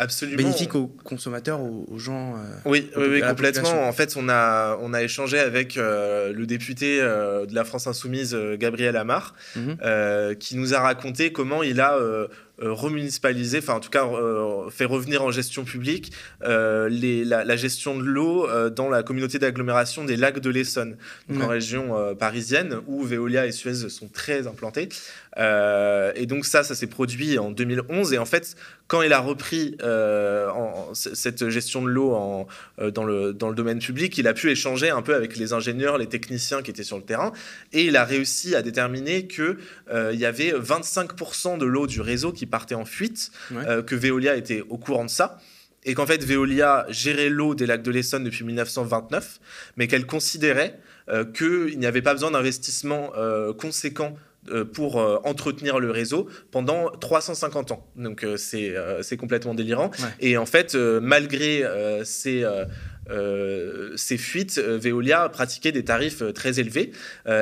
Absolument. 0.00 0.38
Bénéfique 0.38 0.74
aux 0.74 0.86
consommateurs, 1.04 1.60
aux, 1.60 1.98
gens. 1.98 2.34
Euh, 2.34 2.38
oui, 2.64 2.90
oui, 2.96 3.20
complètement. 3.20 3.86
En 3.86 3.92
fait, 3.92 4.16
on 4.16 4.30
a, 4.30 4.78
on 4.80 4.94
a 4.94 5.02
échangé 5.02 5.38
avec 5.38 5.76
euh, 5.76 6.32
le 6.32 6.46
député 6.46 7.02
euh, 7.02 7.44
de 7.44 7.54
la 7.54 7.64
France 7.64 7.86
Insoumise, 7.86 8.34
Gabriel 8.58 8.96
Amar, 8.96 9.34
mhm. 9.56 9.76
qui 10.38 10.56
nous 10.56 10.72
a 10.72 10.80
raconté 10.80 11.32
comment 11.32 11.62
il 11.62 11.82
a 11.82 11.98
remunicipaliser, 12.60 13.58
enfin 13.58 13.74
en 13.74 13.80
tout 13.80 13.90
cas 13.90 14.06
euh, 14.06 14.68
fait 14.70 14.84
revenir 14.84 15.22
en 15.22 15.30
gestion 15.30 15.64
publique 15.64 16.12
euh, 16.42 16.88
les, 16.88 17.24
la, 17.24 17.56
gestion 17.56 17.96
de 17.96 18.04
l'eau 18.04 18.46
dans 18.70 18.88
la 18.88 19.02
communauté 19.02 19.38
d'agglomération 19.38 20.04
des 20.04 20.16
lacs 20.16 20.40
de 20.40 20.50
l'Essonne, 20.50 20.96
en 21.34 21.46
région 21.46 22.14
parisienne 22.18 22.78
où 22.86 23.02
Veolia 23.02 23.46
et 23.46 23.52
Suez 23.52 23.88
sont 23.88 24.08
très 24.08 24.46
implantés. 24.46 24.88
et 25.36 26.26
donc 26.26 26.44
ça, 26.44 26.62
ça 26.62 26.74
s'est 26.74 26.86
produit 26.86 27.38
en 27.38 27.50
2011. 27.50 28.12
Et 28.12 28.18
en 28.18 28.24
fait, 28.24 28.56
quand 28.86 29.02
il 29.02 29.12
a 29.12 29.20
repris 29.20 29.76
en, 29.82 30.90
cette 30.94 31.48
gestion 31.48 31.82
de 31.82 31.88
l'eau 31.88 32.46
dans, 32.78 33.04
le, 33.04 33.32
dans 33.32 33.48
le 33.48 33.54
domaine 33.54 33.78
public, 33.78 34.16
il 34.16 34.26
a 34.26 34.34
pu 34.34 34.50
échanger 34.50 34.90
un 34.90 35.02
peu 35.02 35.14
avec 35.14 35.36
les 35.36 35.52
ingénieurs, 35.52 35.98
les 35.98 36.08
techniciens 36.08 36.62
qui 36.62 36.70
étaient 36.70 36.84
sur 36.84 36.96
le 36.96 37.04
terrain, 37.04 37.32
et 37.72 37.84
il 37.84 37.96
a 37.96 38.04
réussi 38.04 38.54
à 38.54 38.62
déterminer 38.62 39.26
que 39.26 39.58
il 39.92 40.18
y 40.18 40.24
avait 40.24 40.52
25% 40.52 41.58
de 41.58 41.66
l'eau 41.66 41.86
du 41.86 42.00
réseau 42.00 42.32
qui 42.32 42.46
partait 42.50 42.74
en 42.74 42.84
fuite, 42.84 43.30
euh, 43.52 43.82
que 43.82 43.94
Veolia 43.94 44.36
était 44.36 44.62
au 44.68 44.78
courant 44.78 45.04
de 45.04 45.10
ça, 45.10 45.38
et 45.84 45.94
qu'en 45.94 46.06
fait 46.06 46.22
Veolia 46.24 46.86
gérait 46.88 47.30
l'eau 47.30 47.54
des 47.54 47.66
lacs 47.66 47.82
de 47.82 47.90
l'Essonne 47.90 48.24
depuis 48.24 48.44
1929, 48.44 49.40
mais 49.76 49.86
qu'elle 49.86 50.06
considérait 50.06 50.78
qu'il 51.34 51.76
n'y 51.78 51.86
avait 51.86 52.02
pas 52.02 52.12
besoin 52.12 52.30
d'investissement 52.30 53.12
conséquent 53.58 54.14
pour 54.74 54.96
entretenir 55.26 55.80
le 55.80 55.90
réseau 55.90 56.28
pendant 56.52 56.90
350 56.90 57.72
ans. 57.72 57.86
Donc 57.96 58.24
c'est 58.36 58.74
c'est 59.00 59.16
complètement 59.16 59.54
délirant. 59.54 59.90
Et 60.20 60.36
en 60.36 60.46
fait, 60.46 60.74
malgré 60.74 61.64
ces 62.04 62.44
euh, 63.10 63.92
ces 63.96 64.16
fuites, 64.16 64.58
euh, 64.58 64.78
Veolia 64.78 65.28
pratiquait 65.28 65.72
des 65.72 65.84
tarifs 65.84 66.22
euh, 66.22 66.32
très 66.32 66.60
élevés. 66.60 66.92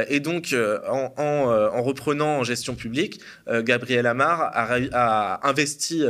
et 0.08 0.20
donc, 0.20 0.54
en, 0.86 1.82
reprenant 1.82 2.38
en 2.38 2.44
gestion 2.44 2.74
publique, 2.74 3.20
Gabriel 3.48 4.06
Amar 4.06 4.40
a, 4.40 4.78
a 4.92 5.48
investi 5.48 6.02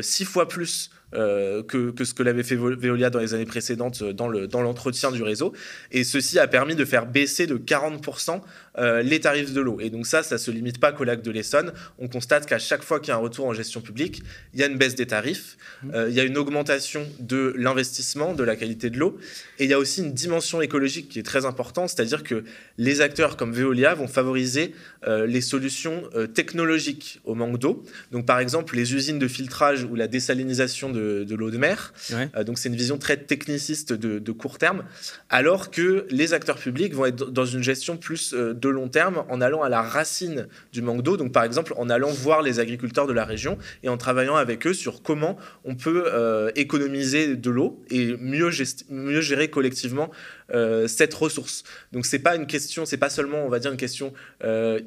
six 0.00 0.24
fois 0.24 0.48
plus 0.48 0.90
euh, 1.14 1.62
que, 1.62 1.92
ce 2.04 2.14
que 2.14 2.22
l'avait 2.22 2.42
fait 2.42 2.56
Veolia 2.56 3.10
dans 3.10 3.18
les 3.18 3.34
années 3.34 3.44
précédentes 3.44 4.00
euh, 4.00 4.12
dans, 4.14 4.28
le, 4.28 4.46
dans 4.46 4.62
l'entretien 4.62 5.10
du 5.10 5.22
réseau. 5.22 5.52
Et 5.90 6.04
ceci 6.04 6.38
a 6.38 6.46
permis 6.46 6.74
de 6.74 6.86
faire 6.86 7.04
baisser 7.04 7.46
de 7.46 7.56
40% 7.56 8.40
euh, 8.78 9.02
les 9.02 9.20
tarifs 9.20 9.52
de 9.52 9.60
l'eau. 9.60 9.78
Et 9.80 9.90
donc 9.90 10.06
ça, 10.06 10.22
ça 10.22 10.36
ne 10.36 10.40
se 10.40 10.50
limite 10.50 10.80
pas 10.80 10.90
qu'au 10.92 11.04
lac 11.04 11.20
de 11.20 11.30
l'Essonne. 11.30 11.72
On 11.98 12.08
constate 12.08 12.46
qu'à 12.46 12.58
chaque 12.58 12.82
fois 12.82 12.98
qu'il 12.98 13.08
y 13.08 13.10
a 13.12 13.16
un 13.16 13.20
retour 13.20 13.46
en 13.46 13.52
gestion 13.52 13.82
publique, 13.82 14.22
il 14.54 14.60
y 14.60 14.62
a 14.62 14.66
une 14.66 14.78
baisse 14.78 14.94
des 14.94 15.06
tarifs, 15.06 15.58
mmh. 15.82 15.90
il 16.08 16.14
y 16.14 16.20
a 16.20 16.24
une 16.24 16.38
augmentation 16.38 17.06
de 17.20 17.54
l'investissement, 17.58 18.32
de 18.32 18.42
la 18.42 18.56
qualité 18.56 18.88
de 18.88 18.98
l'eau. 18.98 19.18
Et 19.58 19.64
il 19.64 19.70
y 19.70 19.74
a 19.74 19.78
aussi 19.78 20.00
une 20.00 20.14
dimension 20.14 20.62
écologique 20.62 21.10
qui 21.10 21.18
est 21.18 21.24
très 21.24 21.44
importante, 21.44 21.90
c'est-à-dire 21.90 22.22
que 22.22 22.44
les 22.78 23.02
acteurs 23.02 23.36
comme 23.36 23.52
Veolia 23.52 23.94
vont 23.94 24.08
favoriser 24.08 24.74
les 25.06 25.40
solutions 25.40 26.02
technologiques 26.34 27.20
au 27.24 27.34
manque 27.34 27.58
d'eau. 27.58 27.84
Donc 28.10 28.26
par 28.26 28.38
exemple, 28.38 28.76
les 28.76 28.94
usines 28.94 29.18
de 29.18 29.28
filtrage 29.28 29.84
ou 29.84 29.94
la 29.94 30.08
désalinisation 30.08 30.90
de 30.90 31.01
de, 31.24 31.34
l'eau 31.34 31.50
de 31.50 31.58
mer. 31.58 31.92
Euh, 32.12 32.44
donc 32.44 32.58
c'est 32.58 32.68
une 32.68 32.76
vision 32.76 32.98
très 32.98 33.16
techniciste 33.16 33.92
de, 33.92 34.32
court 34.32 34.58
terme, 34.58 34.84
alors 35.28 35.70
que 35.70 36.06
les 36.10 36.32
acteurs 36.32 36.56
publics 36.56 36.94
vont 36.94 37.04
être 37.04 37.30
dans 37.30 37.44
une 37.44 37.62
gestion 37.62 37.96
plus 37.96 38.32
euh, 38.32 38.54
de 38.54 38.68
long 38.68 38.88
terme 38.88 39.24
en 39.28 39.40
allant 39.40 39.62
à 39.62 39.68
la 39.68 39.82
racine 39.82 40.48
du 40.72 40.80
manque 40.80 41.02
d'eau. 41.02 41.16
Donc 41.16 41.32
par 41.32 41.44
exemple 41.44 41.74
en 41.76 41.90
allant 41.90 42.10
voir 42.10 42.42
les 42.42 42.60
agriculteurs 42.60 43.06
de 43.06 43.12
la 43.12 43.24
région 43.24 43.58
et 43.82 43.88
en 43.88 43.96
travaillant 43.96 44.36
avec 44.36 44.66
eux 44.66 44.74
sur 44.74 45.02
comment 45.02 45.36
on 45.64 45.74
peut 45.74 46.04
euh, 46.06 46.50
économiser 46.56 47.36
de 47.36 47.50
l'eau 47.50 47.82
et 47.90 48.16
mieux, 48.18 48.50
mieux 48.88 49.20
gérer 49.20 49.48
collectivement 49.48 50.10
cette 50.86 51.14
ressource. 51.14 51.64
Donc 51.92 52.06
c'est 52.06 52.18
pas 52.18 52.36
une 52.36 52.46
question, 52.46 52.84
c'est 52.84 52.96
pas 52.96 53.10
seulement 53.10 53.44
on 53.44 53.48
va 53.48 53.58
dire 53.58 53.70
une 53.70 53.76
question 53.76 54.12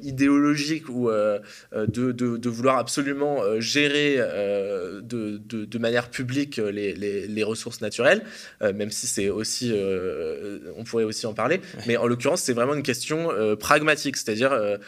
idéologique 0.02 0.88
ou 0.88 1.10
de, 1.10 2.12
de, 2.12 2.48
vouloir 2.48 2.78
absolument 2.78 3.60
gérer 3.60 4.16
de, 4.16 5.38
de, 5.46 5.78
manière 5.78 6.10
public 6.10 6.58
euh, 6.58 6.70
les, 6.70 7.26
les, 7.26 7.42
ressources 7.44 7.80
naturelles, 7.80 8.22
euh, 8.62 8.72
même 8.72 8.90
si 8.90 9.06
c'est 9.06 9.28
aussi, 9.28 9.70
euh, 9.72 10.58
on 10.76 10.84
pourrait 10.84 11.04
aussi 11.04 11.26
en 11.26 11.34
parler. 11.34 11.60
Mais 11.86 11.96
en 11.96 12.06
l'occurrence, 12.06 12.42
c'est 12.42 12.52
vraiment 12.52 12.74
une 12.74 12.82
question 12.82 13.28
pragmatique, 13.58 14.16
c'est-à-dire 14.16 14.78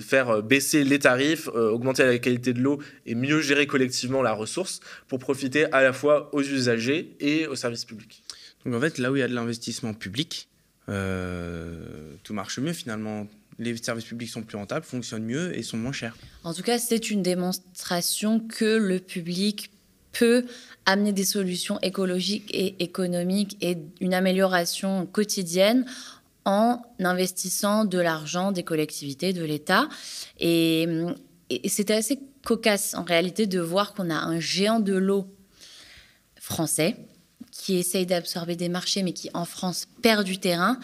faire 0.00 0.42
baisser 0.42 0.84
les 0.84 0.98
tarifs, 0.98 1.48
augmenter 1.48 2.04
la 2.04 2.18
qualité 2.18 2.52
de 2.52 2.60
l'eau 2.60 2.80
et 3.06 3.14
mieux 3.14 3.40
gérer 3.40 3.66
collectivement 3.66 4.22
la 4.22 4.32
ressource 4.32 4.80
pour 5.08 5.18
profiter 5.18 5.66
à 5.72 5.82
la 5.82 5.92
fois 5.92 6.30
aux 6.32 6.42
usagers 6.42 7.14
et 7.20 7.46
aux 7.46 7.56
services 7.56 7.84
publics. 7.84 8.22
Donc 8.64 8.74
en 8.74 8.80
fait, 8.80 8.98
là 8.98 9.10
où 9.10 9.16
il 9.16 9.20
y 9.20 9.22
a 9.22 9.28
de 9.28 9.34
l'investissement 9.34 9.94
public, 9.94 10.48
tout 10.86 12.34
marche 12.34 12.58
mieux 12.58 12.72
finalement 12.72 13.26
les 13.58 13.76
services 13.76 14.04
publics 14.04 14.30
sont 14.30 14.42
plus 14.42 14.56
rentables, 14.56 14.84
fonctionnent 14.84 15.24
mieux 15.24 15.56
et 15.56 15.62
sont 15.62 15.76
moins 15.76 15.92
chers. 15.92 16.16
En 16.44 16.54
tout 16.54 16.62
cas, 16.62 16.78
c'est 16.78 17.10
une 17.10 17.22
démonstration 17.22 18.40
que 18.40 18.76
le 18.76 18.98
public 18.98 19.70
peut 20.12 20.44
amener 20.84 21.12
des 21.12 21.24
solutions 21.24 21.78
écologiques 21.80 22.50
et 22.54 22.82
économiques 22.82 23.56
et 23.60 23.78
une 24.00 24.14
amélioration 24.14 25.06
quotidienne 25.06 25.86
en 26.44 26.82
investissant 26.98 27.84
de 27.84 27.98
l'argent 27.98 28.52
des 28.52 28.62
collectivités, 28.62 29.32
de 29.32 29.44
l'État. 29.44 29.88
Et, 30.38 30.88
c'était 31.66 31.94
assez 31.94 32.18
cocasse 32.44 32.94
en 32.94 33.04
réalité 33.04 33.46
de 33.46 33.60
voir 33.60 33.92
qu'on 33.92 34.08
a 34.08 34.14
un 34.14 34.40
géant 34.40 34.80
de 34.80 34.94
l'eau 34.94 35.26
français 36.40 36.96
qui 37.52 37.76
essaye 37.76 38.06
d'absorber 38.06 38.56
des 38.56 38.68
marchés 38.68 39.04
mais 39.04 39.12
qui 39.12 39.30
en 39.34 39.44
France 39.44 39.86
perd 40.02 40.24
du 40.24 40.38
terrain 40.38 40.80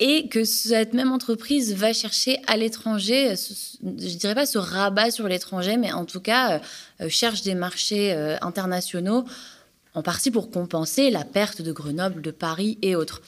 et 0.00 0.28
que 0.28 0.44
cette 0.44 0.94
même 0.94 1.12
entreprise 1.12 1.74
va 1.74 1.92
chercher 1.92 2.40
à 2.46 2.56
l'étranger, 2.56 3.34
je 3.82 4.16
dirais 4.16 4.34
pas 4.34 4.46
se 4.46 4.56
rabat 4.56 5.10
sur 5.10 5.28
l'étranger, 5.28 5.76
mais 5.76 5.92
en 5.92 6.06
tout 6.06 6.20
cas 6.20 6.54
euh, 6.54 6.58
euh, 7.02 7.08
cherche 7.10 7.42
des 7.42 7.54
marchés 7.54 8.14
euh, 8.14 8.36
internationaux, 8.40 9.26
en 9.92 10.02
partie 10.02 10.30
pour 10.30 10.50
compenser 10.50 11.10
la 11.10 11.24
perte 11.24 11.60
de 11.60 11.70
Grenoble, 11.70 12.22
de 12.22 12.30
Paris 12.30 12.78
et 12.80 12.96
autres. 12.96 13.20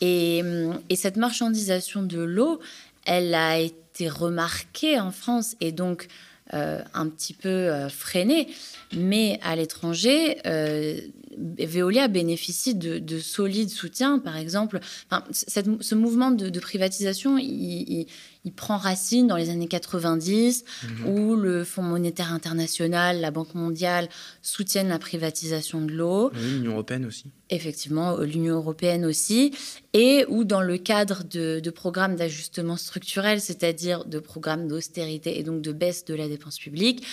Et, 0.00 0.42
et 0.88 0.96
cette 0.96 1.16
marchandisation 1.16 2.02
de 2.02 2.20
l'eau, 2.20 2.60
elle 3.04 3.34
a 3.34 3.58
été 3.58 4.08
remarquée 4.08 4.98
en 5.00 5.10
France 5.10 5.56
et 5.60 5.72
donc 5.72 6.08
un 6.54 7.08
petit 7.08 7.34
peu 7.34 7.88
freinée, 7.88 8.48
mais 8.92 9.38
à 9.42 9.56
l'étranger, 9.56 10.38
Veolia 11.58 12.08
bénéficie 12.08 12.74
de, 12.74 13.18
solides 13.18 13.70
soutiens, 13.70 14.18
par 14.18 14.36
exemple. 14.36 14.80
ce 15.32 15.94
mouvement 15.94 16.30
de, 16.30 16.60
privatisation, 16.60 17.38
prend 18.52 18.76
racine 18.76 19.26
dans 19.26 19.36
les 19.36 19.50
années 19.50 19.68
90, 19.68 20.64
mhm. 20.82 21.06
où 21.06 21.36
le 21.36 21.64
Fonds 21.64 21.82
monétaire 21.82 22.32
international, 22.32 23.20
la 23.20 23.30
Banque 23.30 23.54
mondiale 23.54 24.08
soutiennent 24.42 24.88
la 24.88 24.98
privatisation 24.98 25.80
de 25.80 25.92
l'eau. 25.92 26.30
L'Union 26.34 26.72
européenne 26.72 27.06
aussi. 27.06 27.26
Effectivement, 27.50 28.18
l'Union 28.18 28.56
européenne 28.56 29.04
aussi. 29.04 29.52
Et 29.92 30.24
où, 30.28 30.44
dans 30.44 30.62
le 30.62 30.76
cadre 30.78 31.24
de, 31.24 31.70
programmes 31.70 32.16
d'ajustement 32.16 32.76
structurel, 32.76 33.40
c'est-à-dire 33.40 34.04
de 34.04 34.18
programmes 34.18 34.68
d'austérité 34.68 35.38
et 35.38 35.42
donc 35.42 35.62
de 35.62 35.72
baisse 35.72 36.04
de 36.04 36.14
la 36.14 36.28
dépense 36.28 36.58
publique, 36.58 37.04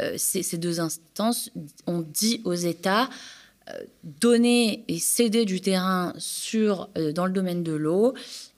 euh, 0.00 0.14
ces 0.16 0.58
deux 0.58 0.80
instances 0.80 1.50
ont 1.86 2.00
dit 2.00 2.40
aux 2.44 2.54
États 2.54 3.08
donner 4.02 4.84
et 4.88 4.98
céder 4.98 5.44
du 5.44 5.60
terrain 5.60 6.12
sur, 6.18 6.88
euh, 6.96 7.12
dans 7.12 7.26
le 7.26 7.32
domaine 7.32 7.62
de 7.62 7.72
l'eau, 7.72 8.14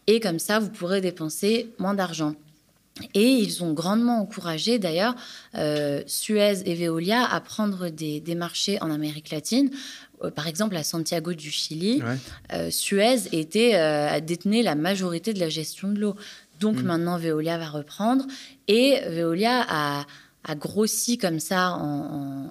et 0.06 0.20
comme 0.20 0.38
ça, 0.38 0.58
vous 0.58 0.70
pourrez 0.70 1.00
dépenser 1.00 1.70
moins 1.78 1.94
d'argent. 1.94 2.34
Et 3.14 3.26
ils 3.26 3.64
ont 3.64 3.72
grandement 3.72 4.20
encouragé 4.20 4.78
d'ailleurs 4.78 5.14
euh, 5.54 6.02
Suez 6.06 6.68
et 6.68 6.74
Veolia 6.74 7.24
à 7.24 7.40
prendre 7.40 7.88
des, 7.88 8.22
marchés 8.34 8.80
en 8.82 8.90
Amérique 8.90 9.30
latine. 9.30 9.70
Euh, 10.22 10.30
par 10.30 10.46
exemple, 10.46 10.76
à 10.76 10.82
Santiago 10.82 11.32
du 11.32 11.50
Chili, 11.50 12.02
Suez 12.70 13.28
était, 13.32 14.20
détenait 14.20 14.62
la 14.62 14.74
majorité 14.74 15.32
de 15.32 15.40
la 15.40 15.48
gestion 15.48 15.88
de 15.88 16.00
l'eau. 16.00 16.16
Donc 16.60 16.76
mm. 16.76 16.82
maintenant, 16.82 17.16
Veolia 17.16 17.56
va 17.56 17.70
reprendre. 17.70 18.26
Et 18.68 19.00
Veolia 19.08 19.64
a, 19.66 20.04
a 20.44 20.54
grossi 20.54 21.18
comme 21.18 21.40
ça 21.40 21.72
en, 21.72 22.50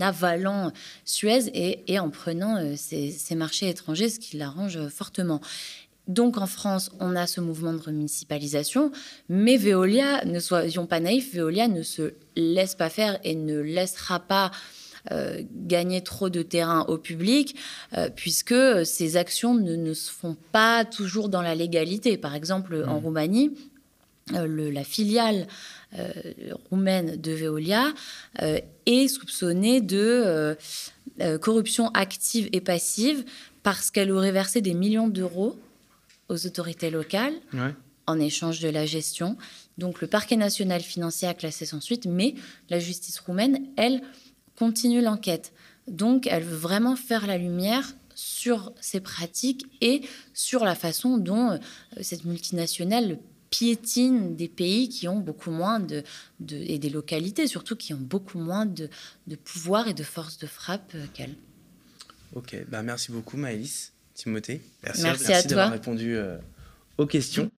avalant 0.00 0.72
Suez 1.04 1.50
et, 1.54 1.98
en 2.00 2.10
prenant 2.10 2.56
euh, 2.56 2.74
ces, 2.76 3.34
marchés 3.36 3.68
étrangers, 3.68 4.08
ce 4.08 4.18
qui 4.18 4.36
l'arrange 4.36 4.88
fortement. 4.88 5.40
Donc 6.08 6.36
en 6.38 6.46
France, 6.46 6.90
on 7.00 7.14
a 7.14 7.26
ce 7.26 7.40
mouvement 7.40 7.72
de 7.72 7.80
remunicipalisation, 7.80 8.90
mais 9.28 9.56
Veolia, 9.56 10.24
ne 10.24 10.40
soyons 10.40 10.86
pas 10.86 11.00
naïfs, 11.00 11.34
Veolia 11.34 11.68
ne 11.68 11.82
se 11.82 12.14
laisse 12.36 12.74
pas 12.74 12.88
faire 12.88 13.18
et 13.22 13.34
ne 13.34 13.60
laissera 13.60 14.18
pas 14.18 14.50
euh, 15.10 15.42
gagner 15.52 16.00
trop 16.02 16.28
de 16.28 16.42
terrain 16.42 16.84
au 16.88 16.98
public, 16.98 17.56
euh, 17.96 18.08
puisque 18.14 18.54
ces 18.84 19.16
actions 19.16 19.54
ne, 19.54 19.94
se 19.94 20.10
font 20.10 20.36
pas 20.50 20.84
toujours 20.84 21.28
dans 21.28 21.42
la 21.42 21.54
légalité. 21.54 22.16
Par 22.16 22.34
exemple, 22.34 22.84
en 22.86 23.00
mmh. 23.00 23.04
Roumanie, 23.04 23.50
la 24.30 24.84
filiale 24.84 25.46
euh, 25.98 26.10
roumaine 26.70 27.20
de 27.20 27.32
Veolia 27.32 27.92
euh, 28.40 28.58
est 28.86 29.08
soupçonnée 29.08 29.82
de 29.82 30.56
euh, 31.20 31.38
corruption 31.38 31.88
active 31.88 32.48
et 32.52 32.62
passive 32.62 33.24
parce 33.62 33.90
qu'elle 33.90 34.10
aurait 34.10 34.32
versé 34.32 34.62
des 34.62 34.72
millions 34.72 35.08
d'euros 35.08 35.58
aux 36.28 36.46
autorités 36.46 36.90
locales 36.90 37.34
en 38.06 38.18
échange 38.18 38.60
de 38.60 38.68
la 38.68 38.86
gestion. 38.86 39.36
Donc 39.78 40.00
le 40.00 40.06
parquet 40.06 40.36
national 40.36 40.80
financier 40.80 41.28
a 41.28 41.34
classé 41.34 41.66
sans 41.66 41.80
suite, 41.80 42.06
mais 42.06 42.34
la 42.68 42.78
justice 42.78 43.18
roumaine, 43.20 43.66
elle, 43.76 44.02
continue 44.56 45.02
l'enquête. 45.02 45.52
Donc 45.88 46.26
elle 46.26 46.42
veut 46.42 46.56
vraiment 46.56 46.96
faire 46.96 47.26
la 47.26 47.38
lumière 47.38 47.94
sur 48.14 48.72
ces 48.80 49.00
pratiques 49.00 49.66
et 49.80 50.02
sur 50.34 50.64
la 50.64 50.74
façon 50.74 51.16
dont 51.16 51.58
cette 52.00 52.24
multinationale 52.24 53.18
piétine 53.52 54.34
des 54.34 54.48
pays 54.48 54.88
qui 54.88 55.08
ont 55.08 55.20
beaucoup 55.20 55.50
moins 55.50 55.78
de, 55.78 56.02
et 56.50 56.78
des 56.78 56.88
localités 56.88 57.46
surtout 57.46 57.76
qui 57.76 57.92
ont 57.92 58.00
beaucoup 58.00 58.38
moins 58.38 58.64
de, 58.64 58.88
pouvoir 59.44 59.88
et 59.88 59.94
de 59.94 60.02
force 60.02 60.38
de 60.38 60.46
frappe 60.46 60.92
euh, 60.94 61.04
qu'elle. 61.12 61.36
Ok, 62.34 62.56
bah 62.68 62.82
merci 62.82 63.12
beaucoup 63.12 63.36
Maëlys, 63.36 63.92
Timothée. 64.22 64.60
Merci, 64.84 65.02
merci, 65.02 65.24
hein. 65.24 65.28
merci 65.30 65.48
d'avoir 65.48 65.72
répondu 65.72 66.16
euh, 66.16 66.38
aux 66.96 67.06
questions. 67.06 67.50